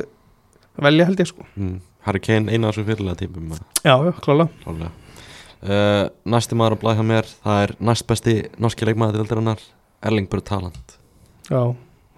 [0.84, 1.46] velja held ég sko.
[1.56, 1.78] Mm.
[2.06, 4.92] Hurricane eina af þessu fyrirlega típum Já, já, klálega.
[5.66, 9.56] Uh, næsti maður að blæða mér það er næst besti norski leikmaður til
[10.06, 10.98] Erling Brut Haaland.
[11.48, 11.64] Já,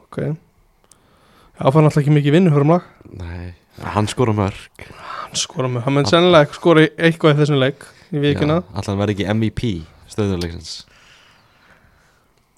[0.03, 0.17] ok.
[0.25, 2.89] Já, fann alltaf ekki mikið vinnu fyrir lag.
[3.13, 3.53] Nei,
[3.93, 4.89] hann skora mörg
[5.27, 9.17] Hann skora með, hann myndi sennilega skora eitthvað í þessum leik í vikuna allan verði
[9.17, 9.71] ekki MVP
[10.09, 10.77] stöðuleiksins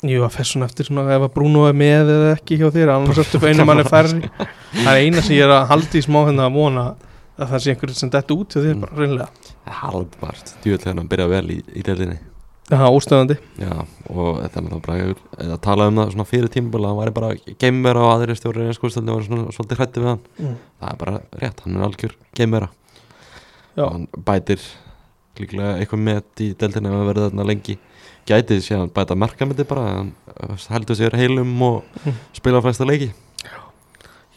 [0.07, 2.93] Jú, að fess svona eftir svona ef að Bruno er með eða ekki hjá þér
[2.93, 4.29] annars eftir einu manni færri.
[4.71, 6.85] Það er eina sem ég er að haldi í smá hérna að vona
[7.39, 8.81] að það sé einhverjum sem dett út hjá þér Mm.
[8.85, 9.29] bara reynlega
[10.21, 12.19] var djúvill hann byrja vel í, í deildinni.
[12.69, 13.35] Já, óstöðandi.
[13.57, 13.71] Já,
[14.13, 17.29] og þetta er náttúrulega bara eða talað um það svona fyrir tímaböla hann væri bara
[17.63, 20.21] geimvera og aðri stjóri í skúrstöldin var svona svolítið hrætti við hann.
[20.37, 20.57] Mm.
[20.79, 22.15] það er bara rétt, hann er algjör
[23.79, 24.59] og hann bætir
[25.39, 27.77] líklega eitthvað með í deildinni ef hann verður þarna lengi
[28.29, 32.13] gætið síðan bæta markamöndi bara uh, heldur sér heilum og Mm.
[32.37, 33.09] spila flesta leiki.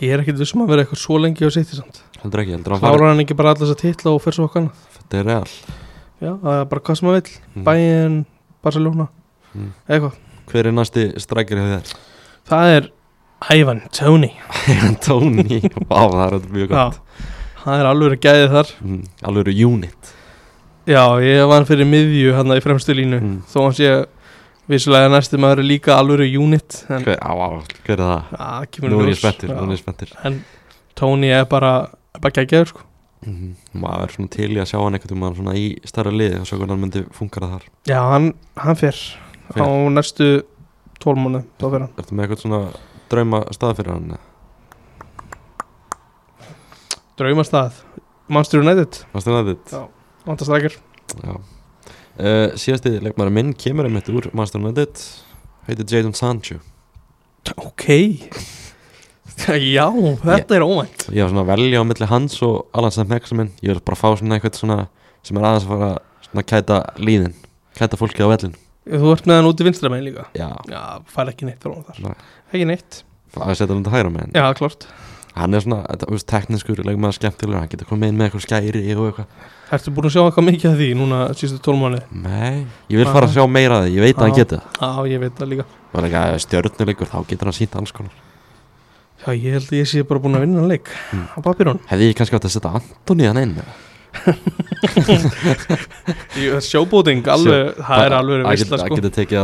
[0.03, 2.01] Ég er ekkit vissum að vera eitthvað svo lengi á sitt í samt.
[2.23, 4.49] Heldur ekki, heldur hann fara Klárar hann ekki bara allas að titla og fyrir svo
[4.49, 4.67] okkar
[4.97, 5.51] þetta er real.
[6.23, 7.37] Já, það er bara hvað sem maður vill.
[7.55, 7.65] Mm.
[7.69, 8.17] Bayern,
[8.65, 9.09] Barcelona,
[9.55, 9.71] Mm.
[9.89, 10.17] eitthvað.
[10.49, 11.95] Hver er næsti strækir hjá þér?
[12.49, 12.87] Það er
[13.53, 14.31] Ivan Tony
[15.07, 16.99] Tony, vá það er mjög Já, gott
[17.63, 18.71] það er alveg gæðið þar.
[18.83, 20.13] Mm, alveg eru unit
[20.83, 23.35] Já, ég var fyrir miðju hann í fremstu línu mm.
[23.53, 23.91] Þó hann sé
[24.71, 27.49] vissulega næstu maður er líka alveg unit En hver, á, á,
[27.87, 28.33] hver er það?
[28.35, 29.53] Já, kemur nú er ég Já.
[29.53, 30.41] nú er ég spenntur En
[30.99, 31.73] Tony er bara,
[32.17, 32.89] er bara gægjaður sko
[33.23, 36.41] mm maður er svona til í að sjá hann eitthvað um svona í starra liði
[36.41, 38.99] og svo hvernig hann myndi fungara þar Já, hann, hann Fer.
[39.55, 40.29] Á næstu
[41.03, 42.61] tólmánu Þá fer hann Ertu með eitthvað svona
[43.13, 44.13] drauma stað fyrir hann?
[47.21, 47.83] Draumastað
[48.27, 49.83] Manchester United Manstu það þetta?
[50.27, 50.77] Vantastrækir
[51.23, 51.35] Já.
[52.13, 55.01] Uh, Síðasti leikmaður minn kemur einmitt úr Manchester United.
[55.67, 56.59] Heitir Jadon Sancho.
[57.57, 57.87] Ok.
[59.77, 59.87] Já,
[60.23, 61.07] þetta er óvænt.
[61.11, 63.97] Ég var svona að velja á milli hans og Alan Sam Hexamin Ég vil bara
[63.99, 64.77] fá svona eitthvað svona
[65.25, 65.89] sem er aðeins að fara
[66.27, 67.33] svona að kæta líðin
[67.79, 68.59] kæta fólkið á vellin
[68.93, 70.27] Þú ert með hann út í vinstra megin líka?
[70.37, 70.83] Já, Já,
[71.15, 72.01] fær ekki neitt frá hann þar.
[72.05, 72.29] Nei.
[72.53, 73.01] Ekki neitt.
[73.39, 74.87] Að setja hann til hægra með Já, klart
[75.35, 78.83] Hann er svona, þú veist, tekniskur leikmaður skemmtilegur, hann getur komið inn með eitthvað skæri
[78.97, 79.27] og eitthvað.
[79.73, 83.25] Ertu búin að sjá eitthvað mikið af því núna síðustu tólmáni Nei, ég vil fara
[83.25, 84.65] að sjá meira af því, ég veit að hann geti það.
[84.83, 85.65] Já, ég veit það líka.
[85.93, 88.13] Og líka stjörnuleikur, þá getur hann sínt alls konar.
[89.23, 91.27] Já, ég held að ég sé bara búin að vinna hann leik Mm.
[91.33, 93.73] á papírun Hefði ég kannski átt að setja Antoni hann inn eða?
[96.61, 98.89] Sjóbóting, alveg, það er alveg geta- sko.
[98.93, 99.39] Að geta tekið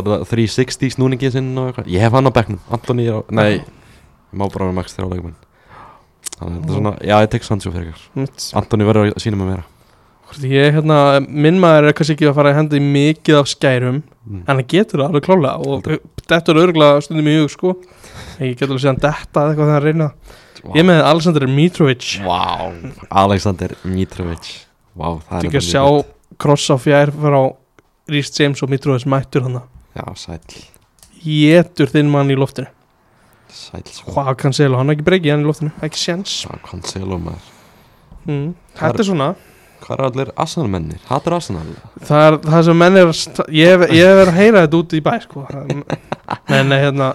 [6.39, 8.33] Þannig að þetta er svona, já ég tek Sancho fyrir ykkur.
[8.61, 9.67] Antoni verður að sína mig meira.
[10.45, 14.03] Ég, hérna, minn maður er kannski ekki að fara að henda í mikið af skærum
[14.03, 14.43] mm.
[14.43, 15.89] en hann getur það alveg klálega og
[16.29, 17.73] þetta er örgulega stundum í hug sko.
[18.37, 20.11] Ég getur alveg síðan detta eða eitthvað þegar hann reyna.
[20.61, 22.11] Ég er með Alexander Mitrovic.
[22.27, 22.45] Vá,
[23.25, 24.53] Alexander Mitrovic.
[24.93, 25.85] Vá, það er ekki að sjá
[26.45, 27.39] kross á fjær frá
[28.13, 29.63] Rhys James og Mitrovic mættur hann.
[29.97, 30.61] Já, sæll,
[31.25, 32.69] Jétur þinn mann í loftinu.
[33.49, 37.47] Hvað Cancelo, hann er ekki breykið hann í loftinu Ekki séns Já, Cancelo maður
[38.29, 38.49] mm.
[38.79, 39.29] Þetta er svona
[39.79, 40.99] Hvað er allir Arsenal mennir?
[41.09, 41.67] Hattur Arsenal?
[42.03, 44.95] Það er það sem menn er að sta- Ég hef verið að heyra þetta út
[44.99, 45.45] í bæ sko.
[46.59, 47.11] En hérna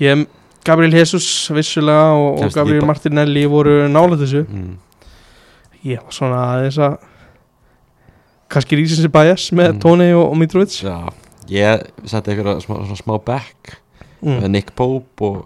[0.00, 0.22] ég,
[0.64, 2.86] Gabriel Jesus vissulega og, og Gabriel.
[2.88, 4.72] Martinelli voru nála þessu Mm.
[5.84, 6.96] Ég var svona aðeins að
[8.52, 9.80] kannski rísins í bæjas með Mm.
[9.84, 10.96] Tony og, og Mitrovic Já,
[11.52, 13.76] ég setti ykkur smá, svona smá back
[14.22, 14.48] mm.
[14.48, 15.44] Nick Pope og,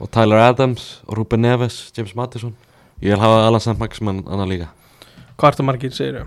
[0.00, 2.54] og Tyler Adams Ruben Neves, James Madison
[3.02, 3.76] Ég vil hafa Alan St.
[3.78, 4.66] Maximan annað líka.
[5.36, 6.26] Hvað ertu margir, segir þau?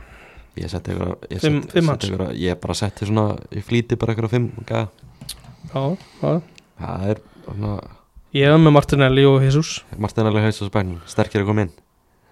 [0.60, 4.52] Ég setti ykkur ykkur- Ég bara setti svona, ég flýti bara ykkur á fimm.
[4.70, 4.88] Já,
[5.74, 6.42] já.
[6.80, 7.80] Það er svona
[8.34, 9.84] Ég hef með Martinelli og Jesus.
[9.98, 11.72] Martin alveg haus og spænum, sterkir að koma inn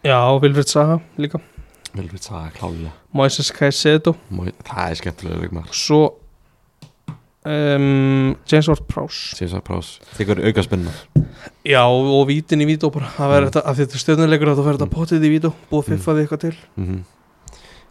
[0.06, 1.42] Já, og Vilfred Saha líka.
[1.96, 2.92] Vilfrið sagði klálega.
[3.14, 4.14] Moises Caicedo.
[4.32, 6.14] Mói- Það er skemmtilega leikmar Svo
[7.46, 9.38] um, James Ward-Prowse.
[9.40, 10.94] Síðan prás Þykkur auka spinnar
[11.68, 13.52] Já, og vítin í vító bara Það verður Mm.
[13.52, 14.78] þetta, að þetta stjórnuleikur að það Mm.
[14.78, 15.98] þetta potið í vító Búið Mm.
[15.98, 17.04] fiffaði eitthvað til mm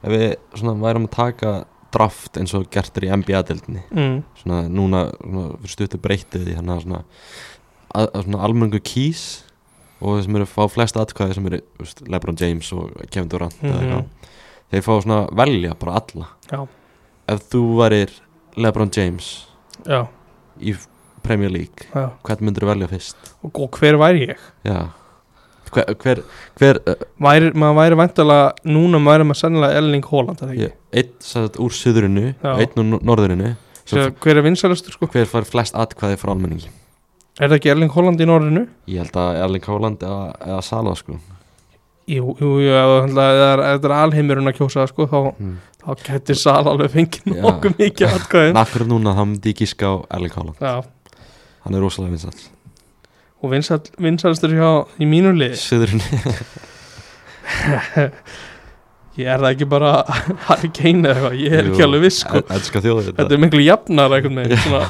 [0.07, 1.53] Ef við svona værum að taka
[1.93, 4.23] draft eins og gertur í NBA-dildinni mm.
[4.43, 7.03] svona núna svona, fyrir stuttu breytið því þannig að svona,
[7.95, 9.43] að, að svona almenningu kýs
[10.01, 13.29] og þeir sem eru að fá flest atkvæði sem eru veist, Lebron James og Kevin
[13.33, 13.81] Durant eða Mhm.
[13.81, 14.05] eitthvað,
[14.73, 16.69] þeir fá svona velja bara alla Já.
[17.29, 18.11] ef þú værir
[18.57, 19.47] Lebron James
[19.87, 20.07] Já,
[20.61, 20.77] í
[21.27, 21.89] Premier League.
[21.91, 22.07] Já.
[22.27, 23.35] Hvern myndir þú velja fyrst?
[23.43, 24.47] Og, og hver væri ég?
[24.67, 24.81] já.
[25.75, 26.21] Hver, hver,
[26.61, 31.75] hver uh, Væri, maður væri væntalega Núna væri maður sennilega Elling Holland einn sagt, úr
[31.75, 32.53] suðurinu Já.
[32.55, 33.57] einn úr norðurinu.
[33.87, 35.09] Svo, hver er vinsælustur sko?
[35.11, 36.71] hver fær flest atkvæði frá almenningi?
[37.37, 38.63] Er það ekki Erling Holland í norðinu?
[38.89, 41.19] ég held að Erling Haaland eða, eða Sala sko.
[42.09, 43.41] Jú, jú, jú, ef það
[43.75, 45.57] er, alheimurinn að kjósa sko, þá, mm.
[45.83, 49.91] þá getur Sal alveg fengið nokkuð mikið atkvæðin En akkur núna þá myndi ég gíska
[49.91, 50.63] á Erling Haaland.
[50.63, 50.87] Já,
[51.67, 52.53] Hann er rosalega vinsall
[53.47, 54.71] og vinsæl, vinsælustur hjá
[55.03, 56.01] í mínu Suðurinn
[59.17, 59.91] Ég er það ekki bara
[60.49, 62.43] Harry Kane eða eitthvað, ég er ekki alveg viss sko.
[62.53, 64.83] Elskar þjóðið Þetta er miklu jafnar veginn svona,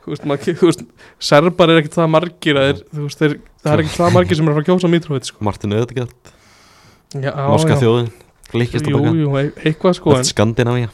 [0.00, 0.82] Þú veist, maður, þú veist
[1.30, 4.58] Serbar er ekkert það margir þú veist, þeir, Það er ekkert það margir sem er
[4.58, 5.44] að kjósa Mitrovic sko.
[5.46, 6.34] Martin Öðegard
[7.14, 8.10] Norska þjóðin
[8.50, 10.90] Jú, jú, e- eitthvað sko en Skandinávia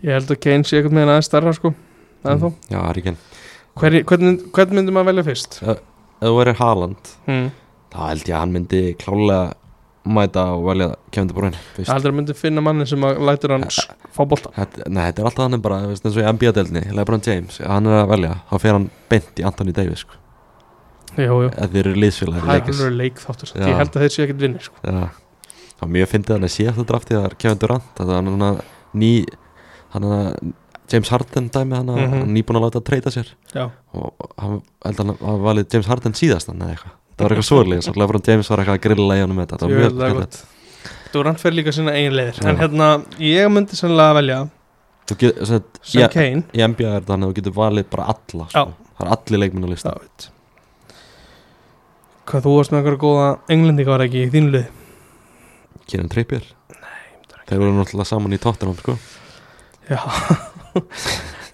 [0.00, 1.70] Ég held að Kane sé einhvern veginn aðeins stærra sko
[2.26, 3.02] En þó Já, það er
[3.76, 5.60] ekki Hvernig, hvernig, hvernig myndi maður velja fyrst?
[5.62, 5.78] Ef
[6.24, 7.50] þú verður Haaland Hmm.
[7.92, 9.54] Þá held ég að hann myndi klálega
[10.06, 11.90] Mæta og velja Kevin De Bruyne fyrst.
[11.90, 15.50] heldur að myndi finna manni sem að lætur hann fá Þetta- Nei, þetta er alltaf
[15.50, 18.90] hann bara eins og í NBA-delni Lebron James, hann er að velja Þá fer hann
[19.10, 20.14] beint í Anthony Davis sko.
[21.16, 23.52] Jú, jú þeir eru liðsfélagar í Það er leikis alveg leikþáttur.
[23.56, 24.74] Ég held að þeir séu ekkert vinni sko.
[24.84, 25.08] Já,
[25.76, 28.14] það var mjög fyndið hann að sé þetta draftið það var Kevin Durant það var
[28.22, 28.60] hann að
[28.94, 29.10] ný
[29.96, 30.52] hann að
[30.92, 32.10] James Harden dæmi hann að Mhm.
[32.20, 33.28] hann nýbúin að láta að treyta sér.
[33.54, 36.92] Já, og hann hann að hafa valið James Harden síðast hann eða eitthvað.
[37.16, 39.60] Það var eitthvað svolítið svo Lebron James var eitthvað að grilla í honum þetta það
[39.60, 40.44] var mjög það er skemmtilegt.
[41.12, 42.44] Durant fer líka sinna eigin leiðir.
[42.46, 44.38] En hérna, ég myndi sennilega að velja
[45.18, 45.62] get, sem,
[46.02, 46.08] Já.
[46.12, 48.72] Kane í NBA er þetta hann að þú getur valið bara alla sko.
[48.98, 49.90] það er allir leikminn á lista.
[49.94, 50.30] Já,
[52.26, 54.66] Hvað þú varst með eitthvað góða englendinga var ekki í þínu lið
[55.86, 56.42] Kieran Trippier.
[57.46, 58.98] Þeir voru náttúrulega saman í Tottenham sko.
[59.88, 60.00] Já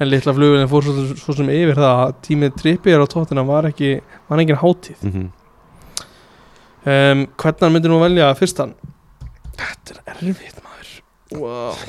[0.00, 3.68] En litla flugulinn fór svo, svo sem yfir það að tímið trippir á tóttina var
[3.68, 3.90] ekki
[4.30, 5.28] var engin hátíð mm
[6.82, 8.74] um, Hvernig hann myndi nú velja fyrstan?
[9.58, 10.90] Þetta er erfitt maður
[11.38, 11.84] wow.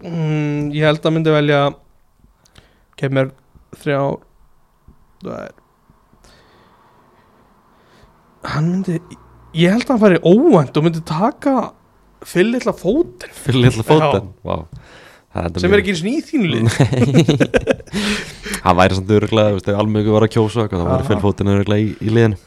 [0.00, 1.60] mm, Ég held að myndi velja
[2.96, 3.32] kemur
[3.82, 4.00] þrjá
[5.26, 5.54] það er
[8.46, 9.00] Hann myndi
[9.56, 11.56] Ég held að hann færi óvænt og myndi taka
[12.26, 14.64] fyll litla fótinn fyrir litla fóten wow.
[15.36, 16.66] Það sem er ekki eins og í þínu lið
[18.66, 21.08] Það væri samt öruglega, ef almenningu var að kjósa þá væri Já.
[21.10, 22.40] fylgfótinn öruglega í, í liðinu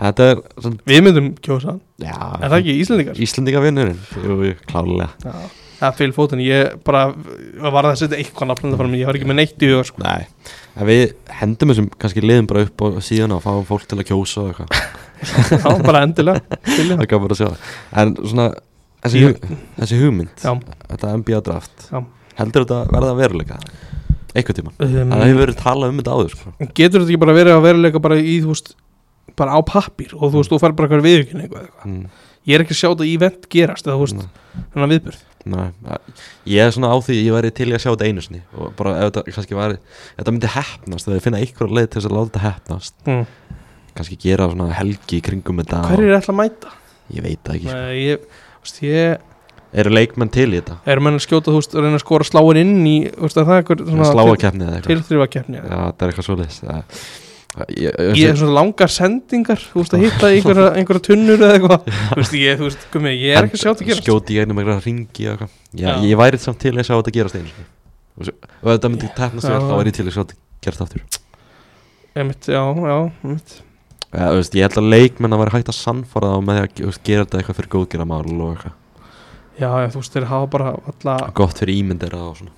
[0.00, 3.24] er svona, Við myndum kjósa já Er það ekki Íslendingar?
[3.26, 5.10] Íslendingavinnurinn, jú, jú, klálega
[5.80, 7.06] það er fyll fótinn Ég bara
[7.72, 10.02] var að setja eitthvað nafnum það fram Ég var ekki með neitt í huga sko.
[10.04, 10.26] Nei,
[10.76, 11.04] en við
[11.40, 14.50] hendum þessum kannski liðum bara upp á síðan og fáum fólk til að kjósa og
[14.52, 15.08] eitthvað
[15.52, 16.58] Já, bara endilega.
[16.64, 17.72] Það gaf bara að sjá það.
[18.00, 18.46] En svona,
[19.04, 20.52] þessi, Ég- hu þessi hugmynd, Já,
[20.90, 22.00] þetta NBA draft Já.
[22.40, 23.58] Heldur þetta verða að veruleika?
[24.34, 26.52] einhvern tíma um, Það hefur verið talað um þetta áður sko.
[26.78, 28.74] getur þetta ekki bara verið að veruleika bara í, þú veist,
[29.40, 31.90] bara á pappír og þú veist, þú fær bara eitthvað viðurkynning eitthvað, eitthvað.
[31.90, 32.28] mm.
[32.50, 34.64] ég er ekki að sjá þetta event gerast eða þú veist, Nei.
[34.74, 36.22] þannig viðbjörð Nei, að-
[36.52, 38.92] ég er svona á því ég væri til að sjá þetta einu sinni og bara
[39.00, 42.10] ef þetta kannski væri ef þetta myndi hefnast, ef þið finna einhverja leið til þess
[42.10, 43.24] að láta þetta hefnast mm.
[43.96, 46.74] kannski gera svona helgi kringum þetta hver er ætla að mæta?
[47.10, 47.80] ég veit það ekki, sko.
[47.80, 48.28] Nei, ég,
[48.66, 49.18] veist, ég
[49.80, 50.76] eru leikmenn til í þetta?
[50.90, 53.36] Er menn að skjóta, þú veist, að reyna að skora sláin inn í, þú veist,
[53.40, 54.94] að það er eitthvað svona sláakefni eða eitthvað?
[54.94, 56.62] tilþrýfa keppni Já, það er eitthvað svoleiðis
[57.50, 57.90] Það- ég,
[58.30, 61.88] er svona langar sendingar þú veist, að hitta einhverja, einhverja tunnur eða eitthvað.
[61.90, 64.04] Þú veist, ég, þú veist, gumi, ég er ekki að sjá þetta gerast.
[64.06, 65.56] Skjóti í einum eitthvað ringi og eitthvað.
[65.74, 65.94] Já, Já.
[66.06, 67.50] ég væri samt til að sjá þetta gerast einu
[68.20, 70.82] og svo- og ef þetta myndi tefnast þá væri ég til að sjá þetta gerast
[70.86, 71.02] aftur
[74.10, 76.96] Ja, veist, ég held að leikmenn að vera hægt að sannfara þá með því að
[77.06, 78.74] gera þetta eitthvað fyrir góðgerðamál og eitthvað.
[79.60, 82.56] Já, já, þú veist, þeir hafa bara alla, gott fyrir ímyndir og svona.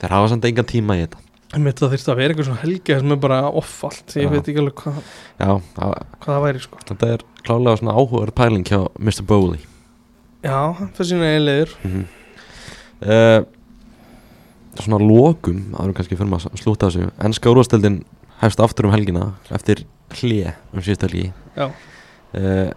[0.00, 1.22] Þeir hafa samt engan tíma í þetta.
[1.54, 4.30] Einmitt það þyrfti að vera eitthvað svona helgi sem er bara offalt, ég Já.
[4.32, 4.96] veit ekki alveg hvað,
[5.38, 6.80] hvað það væri, sko.
[6.90, 9.22] þetta er klálega svona áhugaður pæling hjá Mr.
[9.30, 9.62] Bowley.
[10.42, 10.58] Já,
[10.96, 13.46] fyrir sína eiginlegur mm -hmm.
[14.82, 17.10] svona lokum það eru kannski fyrir maður að slúta þessu.
[17.22, 18.02] Ennska úrvasteldin
[18.42, 19.84] hefst aftur um helgina eftir
[20.20, 22.70] hlje um síðust helgi uh,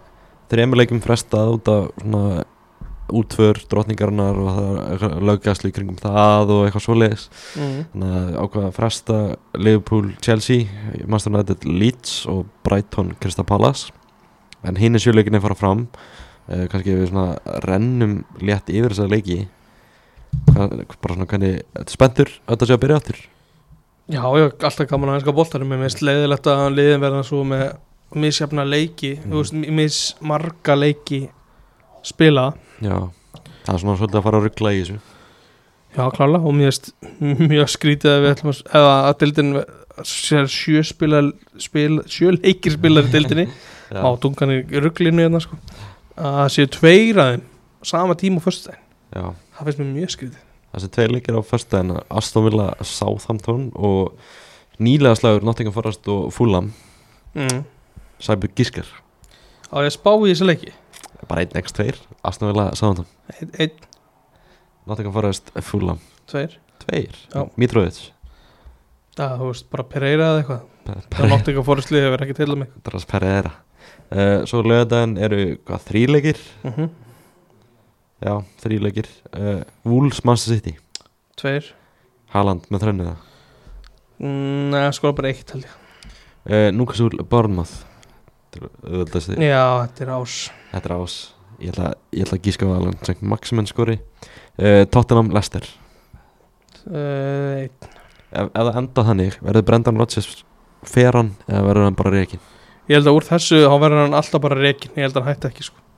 [0.50, 2.42] þreymur leikum frestað út af svona
[3.10, 7.24] útför drotningarinnar og það er löggaslu kringum það og eitthvað svoleiðis.
[7.58, 7.78] Mm.
[7.92, 9.16] þannig að ákvaða að fresta
[9.58, 10.68] Liverpool, Chelsea,
[11.10, 13.90] Master United Leeds og Brighton, Crystal Palace.
[14.66, 15.88] En hinn er sjöleikinni fara fram.
[16.50, 19.42] Uh, kannski við svona rennum létt yfir þessa leiki.
[20.52, 23.22] Hvað, bara svona hvernig þetta er spenntur að þetta sé að byrja áttur
[24.10, 27.64] já, já, alltaf gaman að enska boltarum með mest leiðilegt að liðin verða svo með
[28.18, 29.36] misjafna leiki, Mm.
[29.38, 31.20] veist, mismarga leiki
[32.02, 32.48] spila
[32.82, 32.96] já,
[33.66, 34.98] það er svona svolítið að fara að ruggla í þessu.
[35.96, 36.90] Já, klálega og mér veist
[37.20, 39.52] mjög skrítið að við ætlum að eða að dildin
[40.06, 41.22] sér sjö spila
[41.60, 43.46] spil, sjö leikir spilar í dildinni
[44.06, 45.58] á dungan í rugglinu hérna sko.
[46.16, 48.86] Að séu tveir að þeim á sama tíma föstudaginn.
[49.10, 49.24] Já,
[49.58, 54.16] það finnst mér mjög skrítið þessi tvei leikir á föstudaginn Aston Villa, Southampton og
[54.80, 56.72] nýlega slagur Nottingham Forest og Fulham.
[57.34, 57.64] Mm.
[58.20, 58.88] Sæbjörg Gískar
[59.70, 60.72] á ég spá í þessu leiki?
[61.30, 61.94] Bara 1x2,
[62.26, 63.06] Aston Villa, Southampton.
[63.36, 63.76] Einn, ein,
[64.88, 66.00] Nottingham Forest, Fulham.
[66.30, 66.56] Tveir.
[66.82, 67.44] Tveir, Já.
[67.60, 68.00] Mitrovic.
[69.18, 70.66] Það, þú veist, bara Pereira eða eitthvað.
[71.12, 72.72] Það nátt ekki að fórustlið hefur ekki til að mig.
[72.86, 73.52] Dras Pereira.
[74.10, 76.88] Uh, Svo lögadaginn eru hvað, þríleikir mm -hmm.
[78.20, 80.74] Já, þríleikir uh, Wolves Manchester City.
[81.40, 81.70] Tveir.
[82.34, 83.14] Haaland með þrenniða
[84.20, 85.76] mm, neða, sko bara eitt held ég.
[86.44, 87.80] Uh, Newcastle Bournemouth.
[88.50, 90.36] Þetta er já, þetta er ás.
[90.72, 91.16] Þetta er ás.
[91.60, 93.98] Ég ætla, ég ætla að gíska á Alan Sankt Maximin skori.
[94.60, 95.66] Uh, Tottenham Leicester.
[96.90, 97.98] Einn.
[98.30, 100.28] Ef, ef það enda þannig Verður Brendan Rodgers
[100.86, 102.42] feran Eða verður hann bara reikin
[102.90, 105.34] ég held að úr þessu þá verður hann alltaf bara reikin ég held að hann
[105.34, 105.89] hætti ekki sko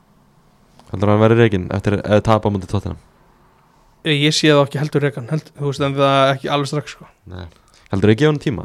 [0.93, 3.01] Heldur hann verður reikin Eftir að tapa á mútið Tottenham?
[4.05, 6.97] Ég, ég sé það ekki heldur rekan held, Þú veist en það ekki alveg strax
[6.97, 7.07] sko.
[7.93, 8.65] Heldur þau gefa hann tíma?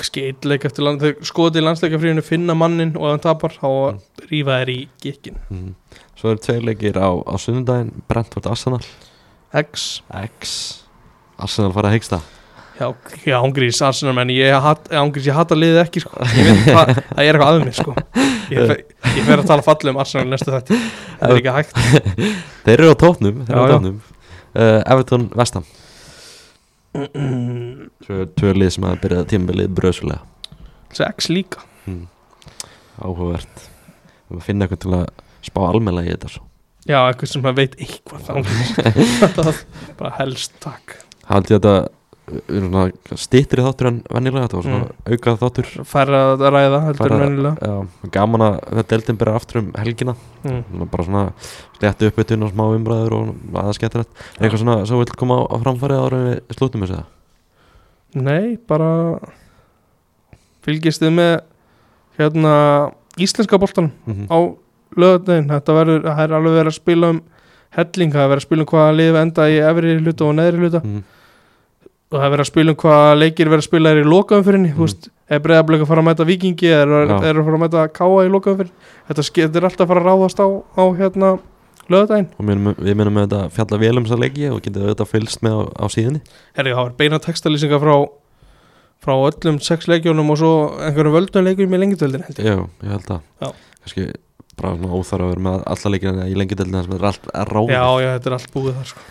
[0.00, 3.68] Kannski eitt leik eftir land skoðið í landsleikafríðinu finna mannin og ef hann tapar þá
[3.68, 3.98] Mm.
[4.30, 5.74] rífa þær í gikkin mm.
[6.16, 8.80] Svo eru tveir leikir á, á sunnudaginn Brentford Arsenal
[9.52, 10.00] X.
[10.08, 10.84] X.
[11.36, 12.20] Arsenal fara að hegsta
[12.80, 14.54] Já, ángrís Arsenal menn Ég,
[14.96, 16.16] ángrís, ég hata liðið ekki sko.
[16.36, 17.96] Ég veit hvað Það er eitthvað að mér sko.
[18.50, 18.72] Ég,
[19.16, 20.80] ég fer að tala falli um Arsenal næstu þetta
[21.20, 21.76] Það er ekki hægt.
[22.64, 25.68] Þeir eru á tóknum Þeir eru á tóknum uh, Everton Vestam
[26.90, 30.24] Svo eru tvö lið sem að byrja tímabilið bröðsulega
[30.90, 31.62] Þessi X líka.
[31.86, 32.06] Mm.
[32.98, 33.66] Áhugavert.
[34.26, 35.04] Við erum að finna eitthvað til að
[35.46, 36.42] spá almennilega í þetta svo.
[36.88, 38.70] Já, eitthvað sem maður veit eitthvað ángrís
[40.00, 40.96] Bara helst takk.
[41.30, 41.74] Haldi ég þetta
[43.18, 47.70] stýttri þáttur en venjulega Þetta var svona aukað þáttur Færra að ræða heldur en venjulega
[47.70, 50.14] Já, gaman að þetta deildin byrja aftur um helgina
[50.44, 50.84] mm.
[50.92, 51.24] Bara svona
[51.78, 55.40] sléttu upp við og smá umræður og aðeins skemmtilegt Er eitthvað svona sem vil koma
[55.42, 57.08] á, framfæri ára við slútum þessu það?
[58.20, 58.90] Nei, bara
[60.66, 61.34] fylgist þið með
[62.18, 62.54] hérna
[63.20, 64.26] íslenska boltanum Mm -hmm.
[64.30, 64.38] á
[64.98, 67.22] lögadaginn þetta verður, það er alveg verið að spila um
[67.76, 70.62] helling, það er verið að spila um hvaða lið enda í efri hluta og neðri
[70.64, 71.02] hluta mm.
[72.10, 74.72] Og það er verið að spila um hvaða leikir verið að spila er í lokaumfyrinni,
[74.74, 75.08] þú veist.
[75.30, 78.24] Er breyðablik að fara að mæta vikingi eða er, er að fara að mæta káa
[78.26, 81.28] í lokaumfyrinni þetta, þetta er alltaf að fara að ráðast á, á hérna
[81.90, 85.06] lögadaginn Og minnum, við minnum með þetta fjalla vel um þessa leiki og getið þetta
[85.10, 86.22] fylgst með á, á síðunni.
[86.58, 87.94] Herri, það var beina textalýsingar frá
[89.00, 90.50] frá öllum sex leikjónum og svo
[90.82, 92.26] einhverjum völdum leikjum í lengjadöldin.
[92.36, 93.54] Já, ég held að Já.
[93.80, 94.10] Kannski
[94.60, 97.72] bara svona óþar að vera með alla leikina í lengjudeldina sem er allt að ráða
[97.72, 99.06] Já, já, þetta er allt búið þar sko.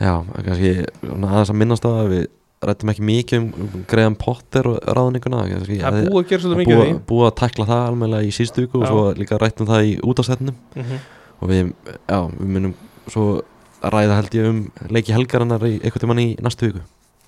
[0.00, 0.72] Já, kannski
[1.04, 2.24] aðeins að minnast að við
[2.64, 6.60] rættum ekki mikið um, Graham Potter og ráðninguna kannski, Það búið að gera að svolítið
[6.62, 9.68] mikið búið, af búið að tækla það almennilega í síðustu viku og svo líka rættum
[9.68, 11.04] það í útastættinum því mm
[11.44, 11.70] og við,
[12.08, 12.74] já, við munum
[13.10, 13.24] svo
[13.84, 14.60] ræða held ég um
[14.94, 16.84] leiki helgarinnar í eitthvað tímann í næstu viku.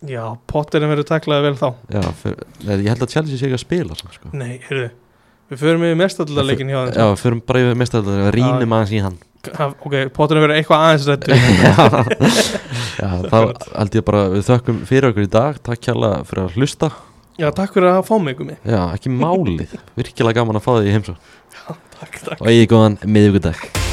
[0.07, 1.67] Já, potterinn verður taklaði vel þá.
[1.93, 2.39] Já, fyr,
[2.71, 4.31] ég held að Chelsea sé ekki að spila sko.
[4.33, 4.89] Nei, heyrðu
[5.47, 6.97] Við förum við mestallarleikin hjá þeim.
[6.99, 9.18] Já, fyrir bara yfir mestað rínum aðeins í hann.
[9.55, 11.36] Ha, Ok, potterinn verður eitthvað aðeins rættu
[13.01, 13.36] Já, þá
[13.76, 15.61] held ég bara við þökkum fyrir okkur í dag.
[15.62, 16.90] Takk kjalla fyrir að hlusta.
[17.36, 19.74] Já, takk fyrir að fá mig um mig Já, ekki málið.
[19.99, 21.18] Virkilega gaman að fá þig í heimsó
[21.97, 22.38] Takk, takk.
[22.40, 23.86] Og ég góðan miðvíkudag